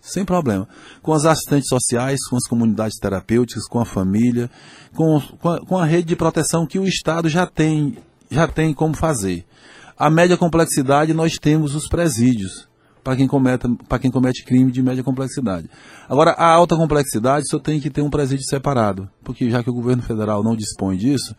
Sem 0.00 0.24
problema. 0.24 0.68
Com 1.02 1.14
as 1.14 1.24
assistentes 1.24 1.68
sociais, 1.68 2.20
com 2.28 2.36
as 2.36 2.46
comunidades 2.46 2.98
terapêuticas, 2.98 3.66
com 3.66 3.80
a 3.80 3.86
família, 3.86 4.50
com, 4.94 5.20
com, 5.40 5.48
a, 5.48 5.60
com 5.60 5.78
a 5.78 5.84
rede 5.86 6.08
de 6.08 6.16
proteção 6.16 6.66
que 6.66 6.78
o 6.78 6.86
Estado 6.86 7.28
já 7.28 7.46
tem, 7.46 7.96
já 8.30 8.46
tem 8.46 8.74
como 8.74 8.94
fazer. 8.94 9.46
A 9.98 10.10
média 10.10 10.36
complexidade 10.36 11.14
nós 11.14 11.38
temos 11.38 11.74
os 11.74 11.88
presídios 11.88 12.68
para 13.02 13.16
quem, 13.16 13.26
cometa, 13.26 13.68
quem 14.00 14.10
comete 14.10 14.44
crime 14.44 14.72
de 14.72 14.82
média 14.82 15.04
complexidade. 15.04 15.68
Agora, 16.08 16.32
a 16.32 16.46
alta 16.46 16.74
complexidade 16.74 17.46
só 17.48 17.58
tem 17.58 17.78
que 17.78 17.90
ter 17.90 18.00
um 18.00 18.08
presídio 18.08 18.46
separado, 18.46 19.08
porque 19.22 19.50
já 19.50 19.62
que 19.62 19.70
o 19.70 19.74
governo 19.74 20.02
federal 20.02 20.42
não 20.42 20.56
dispõe 20.56 20.96
disso, 20.96 21.36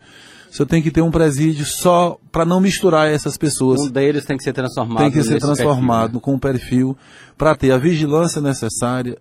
você 0.56 0.64
tem 0.64 0.82
que 0.82 0.90
ter 0.90 1.02
um 1.02 1.10
presídio 1.10 1.66
só 1.66 2.18
para 2.32 2.46
não 2.46 2.60
misturar 2.60 3.10
essas 3.10 3.36
pessoas. 3.36 3.78
Um 3.82 3.90
deles 3.90 4.24
tem 4.24 4.38
que 4.38 4.42
ser 4.42 4.54
transformado. 4.54 4.98
Tem 4.98 5.10
que 5.10 5.22
ser 5.22 5.38
transformado 5.38 6.12
perfil, 6.12 6.14
né? 6.14 6.20
com 6.22 6.32
um 6.32 6.38
perfil 6.38 6.96
para 7.36 7.54
ter 7.54 7.72
a 7.72 7.76
vigilância 7.76 8.40
necessária, 8.40 9.18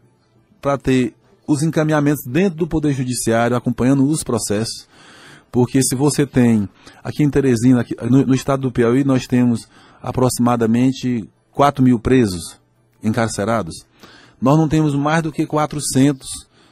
para 0.61 0.77
ter 0.77 1.13
os 1.45 1.61
encaminhamentos 1.61 2.23
dentro 2.25 2.57
do 2.57 2.65
Poder 2.65 2.93
Judiciário, 2.93 3.57
acompanhando 3.57 4.07
os 4.07 4.23
processos. 4.23 4.87
Porque 5.51 5.81
se 5.83 5.93
você 5.93 6.25
tem, 6.25 6.69
aqui 7.03 7.21
em 7.21 7.29
Teresina, 7.29 7.81
aqui, 7.81 7.95
no, 8.09 8.25
no 8.25 8.33
estado 8.33 8.61
do 8.61 8.71
Piauí, 8.71 9.03
nós 9.03 9.27
temos 9.27 9.67
aproximadamente 10.01 11.27
4 11.51 11.83
mil 11.83 11.99
presos 11.99 12.57
encarcerados, 13.03 13.85
nós 14.41 14.57
não 14.57 14.69
temos 14.69 14.95
mais 14.95 15.21
do 15.21 15.33
que 15.33 15.45
400, 15.45 16.27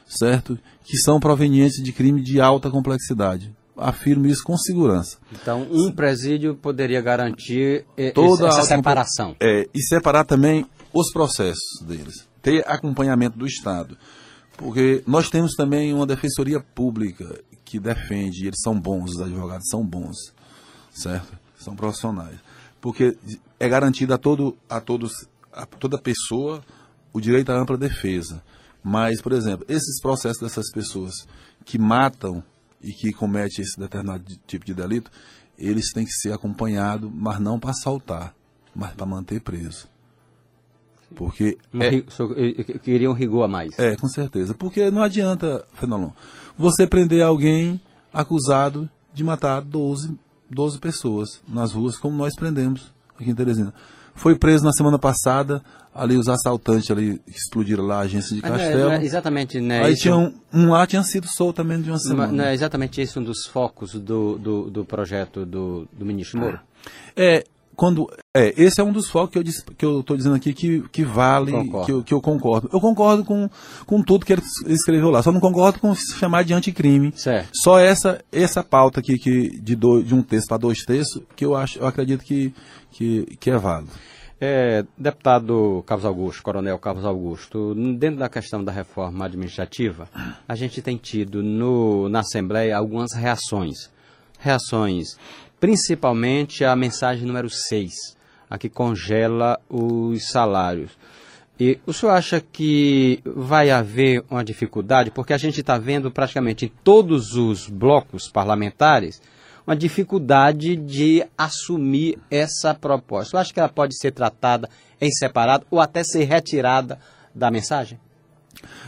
certo? 0.06 0.58
Que 0.84 0.96
são 0.98 1.20
provenientes 1.20 1.82
de 1.82 1.92
crime 1.92 2.22
de 2.22 2.40
alta 2.40 2.70
complexidade. 2.70 3.54
Afirmo 3.76 4.26
isso 4.26 4.42
com 4.44 4.56
segurança. 4.56 5.18
Então, 5.32 5.66
um 5.70 5.90
presídio 5.90 6.54
poderia 6.54 7.00
garantir 7.00 7.84
Toda 8.14 8.48
essa 8.48 8.62
separação. 8.62 9.34
É, 9.40 9.68
e 9.74 9.82
separar 9.82 10.24
também 10.24 10.66
os 10.92 11.12
processos 11.12 11.80
deles. 11.82 12.28
Ter 12.40 12.64
acompanhamento 12.68 13.36
do 13.36 13.46
Estado. 13.46 13.96
Porque 14.56 15.02
nós 15.06 15.28
temos 15.28 15.54
também 15.54 15.92
uma 15.92 16.06
defensoria 16.06 16.60
pública 16.60 17.40
que 17.64 17.80
defende, 17.80 18.46
eles 18.46 18.60
são 18.62 18.78
bons, 18.78 19.10
os 19.16 19.20
advogados 19.20 19.66
são 19.68 19.84
bons, 19.84 20.16
certo? 20.92 21.36
São 21.58 21.74
profissionais 21.74 22.38
porque 22.84 23.16
é 23.58 23.66
garantido 23.66 24.12
a, 24.12 24.18
todo, 24.18 24.58
a, 24.68 24.78
todos, 24.78 25.26
a 25.50 25.64
toda 25.64 25.96
pessoa 25.96 26.62
o 27.14 27.18
direito 27.18 27.50
à 27.50 27.58
ampla 27.58 27.78
defesa. 27.78 28.42
Mas, 28.82 29.22
por 29.22 29.32
exemplo, 29.32 29.64
esses 29.70 30.02
processos 30.02 30.42
dessas 30.42 30.70
pessoas 30.70 31.26
que 31.64 31.78
matam 31.78 32.44
e 32.84 32.92
que 32.92 33.12
cometem 33.12 33.64
esse 33.64 33.78
determinado 33.78 34.24
tipo 34.46 34.64
de 34.64 34.74
delito, 34.74 35.10
eles 35.58 35.92
têm 35.92 36.04
que 36.04 36.12
ser 36.12 36.32
acompanhados, 36.32 37.10
mas 37.12 37.40
não 37.40 37.58
para 37.58 37.70
assaltar, 37.70 38.34
mas 38.74 38.92
para 38.92 39.06
manter 39.06 39.40
preso. 39.40 39.88
Porque. 41.14 41.56
É, 41.74 42.78
queria 42.78 43.10
um 43.10 43.14
rigor 43.14 43.44
a 43.44 43.48
mais. 43.48 43.78
É, 43.78 43.96
com 43.96 44.08
certeza. 44.08 44.52
Porque 44.54 44.90
não 44.90 45.02
adianta, 45.02 45.64
Fenelon, 45.74 46.10
você 46.58 46.86
prender 46.86 47.22
alguém 47.22 47.80
acusado 48.12 48.88
de 49.12 49.22
matar 49.22 49.60
12 49.62 50.18
12 50.50 50.78
pessoas 50.78 51.42
nas 51.48 51.72
ruas, 51.72 51.96
como 51.96 52.16
nós 52.16 52.34
prendemos 52.34 52.92
aqui 53.18 53.30
em 53.30 53.34
Teresina. 53.34 53.72
Foi 54.14 54.36
preso 54.36 54.64
na 54.64 54.72
semana 54.72 54.98
passada, 54.98 55.62
ali 55.94 56.16
os 56.16 56.28
assaltantes 56.28 56.90
ali 56.90 57.20
explodiram 57.26 57.84
lá 57.84 57.98
a 57.98 58.00
agência 58.00 58.34
de 58.34 58.42
Mas 58.42 58.52
é, 58.52 58.56
Castelo. 58.56 58.90
É, 58.90 59.04
exatamente, 59.04 59.60
né? 59.60 59.84
Aí 59.84 59.96
tinha 59.96 60.16
um, 60.16 60.32
um, 60.52 60.70
lá 60.70 60.86
tinha 60.86 61.02
sido 61.02 61.26
solto 61.28 61.56
também 61.56 61.80
de 61.80 61.90
uma 61.90 61.98
semana. 61.98 62.32
Não 62.32 62.44
é 62.44 62.54
exatamente 62.54 63.00
esse 63.00 63.18
um 63.18 63.22
dos 63.22 63.46
focos 63.46 63.94
do, 63.94 64.38
do, 64.38 64.70
do 64.70 64.84
projeto 64.84 65.46
do, 65.46 65.88
do 65.92 66.04
ministro 66.04 66.40
Moro? 66.40 66.60
É, 67.16 67.44
quando 67.76 68.10
é 68.36 68.52
esse 68.56 68.80
é 68.80 68.84
um 68.84 68.92
dos 68.92 69.08
focos 69.08 69.32
que 69.32 69.38
eu 69.38 69.74
que 69.76 69.84
eu 69.84 70.00
estou 70.00 70.16
dizendo 70.16 70.34
aqui 70.34 70.52
que, 70.52 70.80
que 70.90 71.04
vale 71.04 71.52
que 71.84 71.92
eu, 71.92 72.02
que 72.02 72.14
eu 72.14 72.20
concordo 72.20 72.68
eu 72.72 72.80
concordo 72.80 73.24
com, 73.24 73.48
com 73.86 74.02
tudo 74.02 74.24
que 74.24 74.32
ele 74.32 74.42
escreveu 74.66 75.10
lá 75.10 75.22
só 75.22 75.32
não 75.32 75.40
concordo 75.40 75.78
com 75.78 75.94
se 75.94 76.16
chamar 76.16 76.44
de 76.44 76.54
anticrime 76.54 77.12
certo. 77.16 77.50
só 77.54 77.78
essa 77.78 78.22
essa 78.32 78.62
pauta 78.62 79.00
aqui 79.00 79.18
que 79.18 79.58
de 79.60 79.74
dois, 79.74 80.06
de 80.06 80.14
um 80.14 80.22
texto 80.22 80.48
para 80.48 80.58
dois 80.58 80.84
textos 80.84 81.22
que 81.36 81.44
eu 81.44 81.54
acho 81.54 81.78
eu 81.78 81.86
acredito 81.86 82.24
que 82.24 82.54
que, 82.90 83.36
que 83.40 83.50
é 83.50 83.58
válido 83.58 83.90
é, 84.40 84.84
deputado 84.98 85.82
Carlos 85.86 86.04
Augusto, 86.04 86.42
Coronel 86.42 86.78
Carlos 86.78 87.04
Augusto, 87.04 87.74
dentro 87.96 88.18
da 88.18 88.28
questão 88.28 88.62
da 88.62 88.72
reforma 88.72 89.24
administrativa, 89.24 90.08
a 90.46 90.54
gente 90.54 90.82
tem 90.82 90.98
tido 90.98 91.42
no, 91.42 92.10
na 92.10 92.20
Assembleia 92.20 92.76
algumas 92.76 93.14
reações. 93.14 93.90
Reações 94.38 95.16
principalmente 95.64 96.62
a 96.62 96.76
mensagem 96.76 97.26
número 97.26 97.48
6, 97.48 97.90
a 98.50 98.58
que 98.58 98.68
congela 98.68 99.58
os 99.66 100.28
salários. 100.28 100.90
E 101.58 101.78
o 101.86 101.92
senhor 101.94 102.12
acha 102.12 102.38
que 102.38 103.22
vai 103.24 103.70
haver 103.70 104.22
uma 104.30 104.44
dificuldade? 104.44 105.10
Porque 105.10 105.32
a 105.32 105.38
gente 105.38 105.60
está 105.60 105.78
vendo 105.78 106.10
praticamente 106.10 106.66
em 106.66 106.72
todos 106.84 107.34
os 107.34 107.66
blocos 107.66 108.28
parlamentares 108.28 109.22
uma 109.66 109.74
dificuldade 109.74 110.76
de 110.76 111.24
assumir 111.38 112.18
essa 112.30 112.74
proposta. 112.74 113.34
Eu 113.34 113.40
acho 113.40 113.54
que 113.54 113.58
ela 113.58 113.70
pode 113.70 113.96
ser 113.98 114.12
tratada 114.12 114.68
em 115.00 115.10
separado 115.10 115.64
ou 115.70 115.80
até 115.80 116.04
ser 116.04 116.24
retirada 116.24 116.98
da 117.34 117.50
mensagem? 117.50 117.98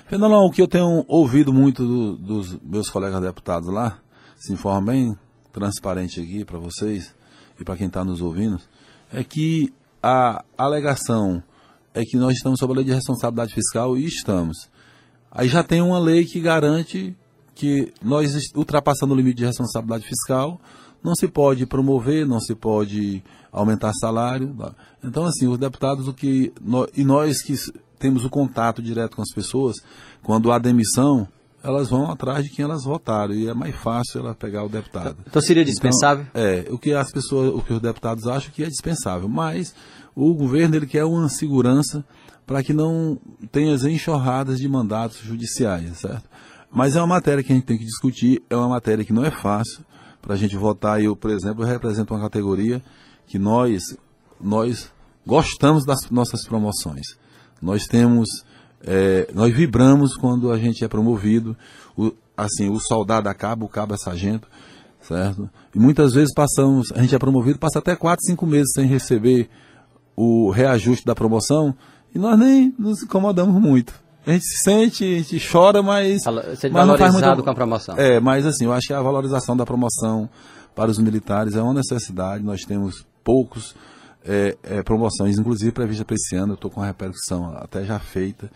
Fernandão, 0.07 0.45
o 0.45 0.51
que 0.51 0.61
eu 0.61 0.69
tenho 0.69 1.07
ouvido 1.09 1.55
muito 1.55 1.87
do, 1.87 2.17
dos 2.19 2.61
meus 2.61 2.91
colegas 2.91 3.23
deputados 3.23 3.73
lá, 3.73 3.99
se 4.37 4.53
informa 4.53 4.93
bem, 4.93 5.17
transparente 5.57 6.21
aqui 6.21 6.45
para 6.45 6.59
vocês 6.59 7.15
e 7.59 7.65
para 7.65 7.79
quem 7.79 7.87
está 7.87 8.05
nos 8.05 8.21
ouvindo, 8.21 8.61
é 9.11 9.25
que 9.25 9.73
a 10.03 10.45
alegação 10.59 11.43
é 11.95 12.05
que 12.05 12.19
nós 12.19 12.35
estamos 12.35 12.59
sob 12.59 12.75
a 12.75 12.77
lei 12.77 12.85
de 12.85 12.93
responsabilidade 12.93 13.55
fiscal 13.55 13.97
e 13.97 14.05
estamos. 14.05 14.69
Aí 15.31 15.49
já 15.49 15.65
tem 15.65 15.81
uma 15.81 15.99
lei 15.99 16.27
que 16.27 16.41
garante 16.41 17.17
que 17.55 17.91
nós, 18.03 18.35
ultrapassando 18.55 19.15
o 19.15 19.17
limite 19.17 19.39
de 19.39 19.47
responsabilidade 19.47 20.07
fiscal, 20.07 20.61
não 21.03 21.15
se 21.15 21.27
pode 21.27 21.65
promover, 21.65 22.27
não 22.27 22.39
se 22.39 22.55
pode 22.55 23.25
aumentar 23.51 23.95
salário. 23.95 24.55
Tá? 24.59 24.75
Então, 25.03 25.25
assim, 25.25 25.47
os 25.47 25.57
deputados, 25.57 26.07
o 26.07 26.13
que 26.13 26.53
e 26.95 27.03
nós 27.03 27.41
que 27.43 27.55
temos 27.99 28.27
o 28.27 28.31
contato 28.31 28.83
direto 28.83 29.17
com 29.17 29.23
as 29.23 29.33
pessoas, 29.35 29.77
quando 30.23 30.53
há 30.53 30.59
demissão, 30.59 31.27
elas 31.67 31.89
vão 31.89 32.11
atrás 32.11 32.45
de 32.45 32.51
quem 32.51 32.65
elas 32.65 32.85
votaram 32.85 33.35
e 33.35 33.49
é 33.49 33.55
mais 33.55 33.75
fácil 33.75 34.21
ela 34.21 34.35
pegar 34.35 34.65
o 34.65 34.69
deputado. 34.69 35.17
Então 35.27 35.43
seria 35.43 35.65
dispensável? 35.65 36.27
Então, 36.31 36.43
é, 36.43 36.67
o 36.71 36.79
que 36.79 36.93
as 36.93 37.11
pessoas, 37.11 37.55
o 37.55 37.61
que 37.61 37.73
os 37.73 37.81
deputados 37.81 38.27
acham 38.27 38.53
que 38.53 38.63
é 38.63 38.69
dispensável, 38.69 39.29
mas 39.29 39.75
o 40.15 40.33
governo 40.33 40.77
ele 40.77 40.87
quer 40.87 41.05
uma 41.05 41.29
segurança 41.29 42.05
para 42.47 42.63
que 42.63 42.73
não 42.73 43.19
tenha 43.51 43.75
as 43.75 43.85
enxurradas 43.85 44.59
de 44.59 44.69
mandatos 44.69 45.19
judiciais, 45.19 45.99
certo? 45.99 46.25
Mas 46.71 46.95
é 46.95 47.01
uma 47.01 47.07
matéria 47.09 47.43
que 47.43 47.53
a 47.53 47.55
gente 47.57 47.65
tem 47.65 47.79
que 47.79 47.85
discutir, 47.85 48.43
é 48.49 48.57
uma 48.57 48.69
matéria 48.69 49.05
que 49.05 49.13
não 49.13 49.25
é 49.25 49.31
fácil 49.31 49.85
para 50.23 50.35
a 50.35 50.37
gente 50.37 50.57
votar. 50.57 51.03
Eu, 51.03 51.17
por 51.17 51.31
exemplo, 51.31 51.65
eu 51.65 51.69
represento 51.69 52.15
uma 52.15 52.21
categoria 52.21 52.83
que 53.27 53.39
nós, 53.39 53.97
nós 54.41 54.93
gostamos 55.27 55.85
das 55.85 56.09
nossas 56.11 56.47
promoções. 56.47 57.17
Nós 57.61 57.87
temos 57.87 58.29
é, 58.85 59.29
nós 59.35 59.55
vibramos 59.55 60.17
quando 60.17 60.51
a 60.51 60.59
gente 60.59 60.85
é 60.85 60.89
promovido, 60.89 61.57
o, 61.97 62.13
assim, 62.37 62.69
o 62.69 62.79
soldado 62.79 63.29
acaba, 63.29 63.65
o 63.65 63.69
cabo 63.69 63.95
é 63.95 63.97
sargento, 63.97 64.49
certo? 65.01 65.49
E 65.75 65.79
muitas 65.79 66.13
vezes 66.13 66.33
passamos, 66.35 66.93
a 66.93 67.01
gente 67.01 67.15
é 67.15 67.19
promovido, 67.19 67.59
passa 67.59 67.79
até 67.79 67.95
4, 67.95 68.25
5 68.27 68.47
meses 68.47 68.73
sem 68.75 68.87
receber 68.87 69.49
o 70.17 70.51
reajuste 70.51 71.05
da 71.05 71.15
promoção 71.15 71.75
e 72.15 72.19
nós 72.19 72.39
nem 72.39 72.75
nos 72.79 73.03
incomodamos 73.03 73.61
muito. 73.61 73.95
a 74.27 74.33
gente 74.33 74.45
se 74.45 74.63
sente, 74.63 75.05
a 75.05 75.19
gente 75.19 75.49
chora, 75.51 75.83
mas. 75.83 76.23
Você 76.25 76.69
mas 76.69 76.87
não 76.87 76.97
faz 76.97 77.13
muito... 77.13 77.43
com 77.43 77.51
a 77.51 77.55
promoção. 77.55 77.95
É, 77.99 78.19
mas 78.19 78.47
assim, 78.47 78.65
eu 78.65 78.73
acho 78.73 78.87
que 78.87 78.95
a 78.95 79.03
valorização 79.03 79.57
da 79.57 79.65
promoção 79.67 80.29
para 80.75 80.91
os 80.91 80.99
militares 80.99 81.55
é 81.55 81.63
uma 81.63 81.75
necessidade. 81.75 82.43
Nós 82.43 82.63
temos 82.63 83.07
poucos 83.23 83.75
é, 84.27 84.57
é, 84.63 84.83
promoções, 84.83 85.39
inclusive 85.39 85.73
prevista 85.73 86.05
para 86.05 86.17
esse 86.17 86.37
ano. 86.37 86.53
Eu 86.53 86.57
estou 86.57 86.71
com 86.71 86.83
a 86.83 86.87
repercussão 86.87 87.57
até 87.57 87.85
já 87.85 87.99
feita, 87.99 88.51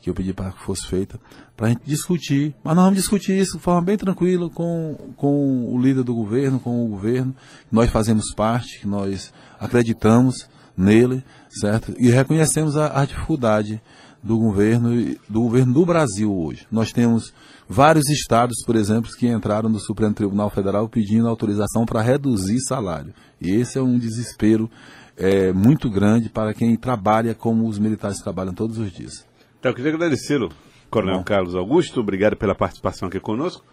que 0.00 0.08
eu 0.08 0.14
pedi 0.14 0.32
para 0.32 0.52
que 0.52 0.62
fosse 0.62 0.86
feita, 0.86 1.18
para 1.56 1.66
a 1.66 1.70
gente 1.70 1.82
discutir. 1.84 2.54
Mas 2.62 2.76
nós 2.76 2.84
vamos 2.84 3.00
discutir 3.00 3.36
isso 3.38 3.56
de 3.56 3.62
forma 3.62 3.82
bem 3.82 3.96
tranquila 3.96 4.48
com, 4.50 4.96
com 5.16 5.74
o 5.74 5.80
líder 5.80 6.04
do 6.04 6.14
governo, 6.14 6.60
com 6.60 6.84
o 6.84 6.88
governo. 6.88 7.34
Nós 7.70 7.90
fazemos 7.90 8.32
parte, 8.34 8.80
que 8.80 8.86
nós 8.86 9.32
acreditamos 9.58 10.48
nele, 10.76 11.24
certo? 11.50 11.94
E 11.98 12.10
reconhecemos 12.10 12.76
a, 12.76 13.00
a 13.00 13.04
dificuldade 13.04 13.80
do 14.22 14.38
governo 14.38 14.90
do 15.28 15.42
governo 15.42 15.72
do 15.72 15.86
Brasil 15.86 16.32
hoje. 16.32 16.66
Nós 16.70 16.90
temos 16.90 17.32
vários 17.68 18.08
estados, 18.08 18.56
por 18.64 18.74
exemplo, 18.74 19.10
que 19.18 19.28
entraram 19.28 19.68
no 19.68 19.78
Supremo 19.78 20.14
Tribunal 20.14 20.50
Federal 20.50 20.88
pedindo 20.88 21.28
autorização 21.28 21.86
para 21.86 22.02
reduzir 22.02 22.60
salário. 22.60 23.14
E 23.40 23.50
esse 23.50 23.78
é 23.78 23.82
um 23.82 23.98
desespero 23.98 24.70
é, 25.16 25.52
muito 25.52 25.90
grande 25.90 26.28
para 26.28 26.52
quem 26.52 26.76
trabalha 26.76 27.34
como 27.34 27.66
os 27.66 27.78
militares 27.78 28.18
trabalham 28.18 28.52
todos 28.52 28.78
os 28.78 28.92
dias. 28.92 29.26
Então, 29.58 29.70
eu 29.70 29.74
queria 29.74 29.94
agradecê-lo, 29.94 30.50
Coronel 30.90 31.18
Bom. 31.18 31.24
Carlos 31.24 31.54
Augusto. 31.54 32.00
Obrigado 32.00 32.36
pela 32.36 32.54
participação 32.54 33.08
aqui 33.08 33.18
conosco. 33.18 33.64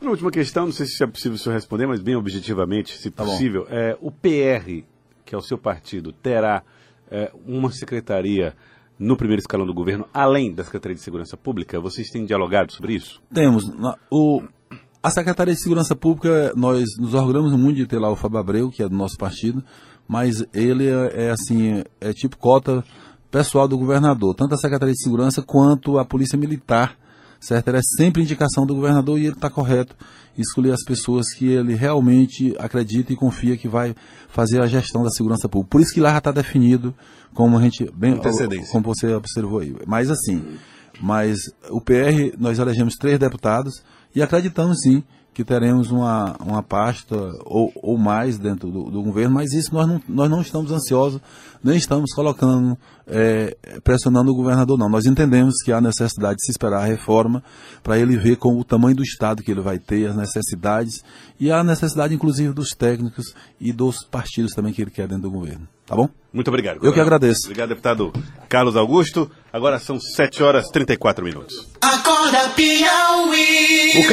Uma 0.00 0.10
última 0.10 0.30
questão, 0.30 0.66
não 0.66 0.72
sei 0.72 0.86
se 0.86 1.02
é 1.02 1.06
possível 1.06 1.36
o 1.36 1.38
senhor 1.38 1.54
responder, 1.54 1.86
mas 1.86 2.00
bem 2.00 2.16
objetivamente, 2.16 2.96
se 2.96 3.10
tá 3.10 3.24
possível. 3.24 3.66
É, 3.70 3.96
o 4.00 4.10
PR, 4.10 4.84
que 5.24 5.34
é 5.34 5.38
o 5.38 5.42
seu 5.42 5.56
partido, 5.56 6.12
terá 6.12 6.62
é, 7.10 7.32
uma 7.46 7.70
secretaria 7.70 8.54
no 8.98 9.16
primeiro 9.16 9.40
escalão 9.40 9.66
do 9.66 9.74
governo, 9.74 10.06
além 10.12 10.52
da 10.52 10.62
Secretaria 10.62 10.94
de 10.94 11.00
Segurança 11.00 11.36
Pública? 11.36 11.80
Vocês 11.80 12.10
têm 12.10 12.24
dialogado 12.24 12.72
sobre 12.72 12.94
isso? 12.94 13.20
Temos. 13.32 13.64
O, 14.10 14.42
a 15.02 15.10
Secretaria 15.10 15.54
de 15.54 15.60
Segurança 15.60 15.96
Pública, 15.96 16.52
nós 16.56 16.84
nos 16.98 17.14
orgulhamos 17.14 17.52
muito 17.52 17.76
de 17.76 17.86
ter 17.86 17.98
lá 17.98 18.10
o 18.10 18.16
Fábio 18.16 18.38
Abreu, 18.38 18.70
que 18.70 18.82
é 18.82 18.88
do 18.88 18.96
nosso 18.96 19.16
partido, 19.16 19.64
mas 20.06 20.44
ele 20.52 20.88
é, 20.88 21.26
é 21.26 21.30
assim, 21.30 21.82
é 22.00 22.12
tipo 22.12 22.36
cota 22.36 22.84
pessoal 23.30 23.66
do 23.66 23.76
governador, 23.76 24.34
tanto 24.34 24.54
a 24.54 24.58
Secretaria 24.58 24.94
de 24.94 25.02
Segurança 25.02 25.42
quanto 25.42 25.98
a 25.98 26.04
Polícia 26.04 26.38
Militar 26.38 26.96
certo? 27.44 27.68
Era 27.68 27.80
sempre 27.96 28.22
indicação 28.22 28.66
do 28.66 28.74
governador 28.74 29.18
e 29.18 29.26
ele 29.26 29.34
está 29.34 29.50
correto 29.50 29.94
escolher 30.36 30.72
as 30.72 30.82
pessoas 30.82 31.32
que 31.32 31.46
ele 31.46 31.74
realmente 31.74 32.54
acredita 32.58 33.12
e 33.12 33.16
confia 33.16 33.56
que 33.56 33.68
vai 33.68 33.94
fazer 34.28 34.60
a 34.60 34.66
gestão 34.66 35.02
da 35.02 35.10
segurança 35.10 35.48
pública. 35.48 35.70
Por 35.70 35.80
isso 35.80 35.92
que 35.92 36.00
lá 36.00 36.10
já 36.10 36.18
está 36.18 36.32
definido 36.32 36.94
como 37.32 37.56
a 37.56 37.62
gente 37.62 37.88
bem 37.94 38.16
como 38.70 38.84
você 38.84 39.14
observou 39.14 39.60
aí. 39.60 39.76
Mas 39.86 40.10
assim, 40.10 40.42
mas 41.00 41.38
o 41.70 41.80
PR 41.80 42.36
nós 42.38 42.58
elegemos 42.58 42.94
três 42.94 43.18
deputados 43.18 43.82
e 44.14 44.22
acreditamos 44.22 44.78
sim 44.80 45.04
que 45.34 45.44
teremos 45.44 45.90
uma, 45.90 46.36
uma 46.40 46.62
pasta 46.62 47.16
ou, 47.44 47.72
ou 47.74 47.98
mais 47.98 48.38
dentro 48.38 48.70
do, 48.70 48.84
do, 48.84 49.02
governo, 49.02 49.34
mas 49.34 49.52
isso 49.52 49.74
nós 49.74 49.86
não, 49.86 50.00
nós 50.08 50.30
não 50.30 50.40
estamos 50.40 50.70
ansiosos, 50.70 51.20
nem 51.62 51.76
estamos 51.76 52.14
colocando, 52.14 52.78
é, 53.06 53.56
pressionando 53.82 54.30
o 54.30 54.34
governador, 54.34 54.78
não. 54.78 54.88
Nós 54.88 55.06
entendemos 55.06 55.54
que 55.64 55.72
há 55.72 55.80
necessidade 55.80 56.36
de 56.36 56.44
se 56.44 56.52
esperar 56.52 56.82
a 56.82 56.86
reforma 56.86 57.42
para 57.82 57.98
ele 57.98 58.16
ver 58.16 58.36
com 58.36 58.56
o 58.56 58.64
tamanho 58.64 58.94
do 58.94 59.02
Estado 59.02 59.42
que 59.42 59.50
ele 59.50 59.60
vai 59.60 59.78
ter, 59.78 60.08
as 60.08 60.16
necessidades 60.16 61.02
e 61.38 61.50
a 61.50 61.64
necessidade, 61.64 62.14
inclusive, 62.14 62.54
dos 62.54 62.70
técnicos 62.70 63.34
e 63.60 63.72
dos 63.72 64.04
partidos 64.04 64.52
também 64.52 64.72
que 64.72 64.82
ele 64.82 64.90
quer 64.92 65.08
dentro 65.08 65.24
do 65.24 65.30
governo. 65.32 65.66
Tá 65.86 65.94
bom? 65.94 66.08
Muito 66.32 66.48
obrigado. 66.48 66.78
Eu 66.82 66.92
que 66.92 67.00
agradeço. 67.00 67.42
Obrigado, 67.44 67.68
deputado 67.68 68.12
Carlos 68.48 68.74
Augusto. 68.74 69.30
Agora 69.52 69.78
são 69.78 70.00
7 70.00 70.42
horas 70.42 70.66
e 70.68 70.72
34 70.72 71.24
minutos. 71.24 71.68
Acorda, 71.80 72.48
Piauí! 72.50 74.04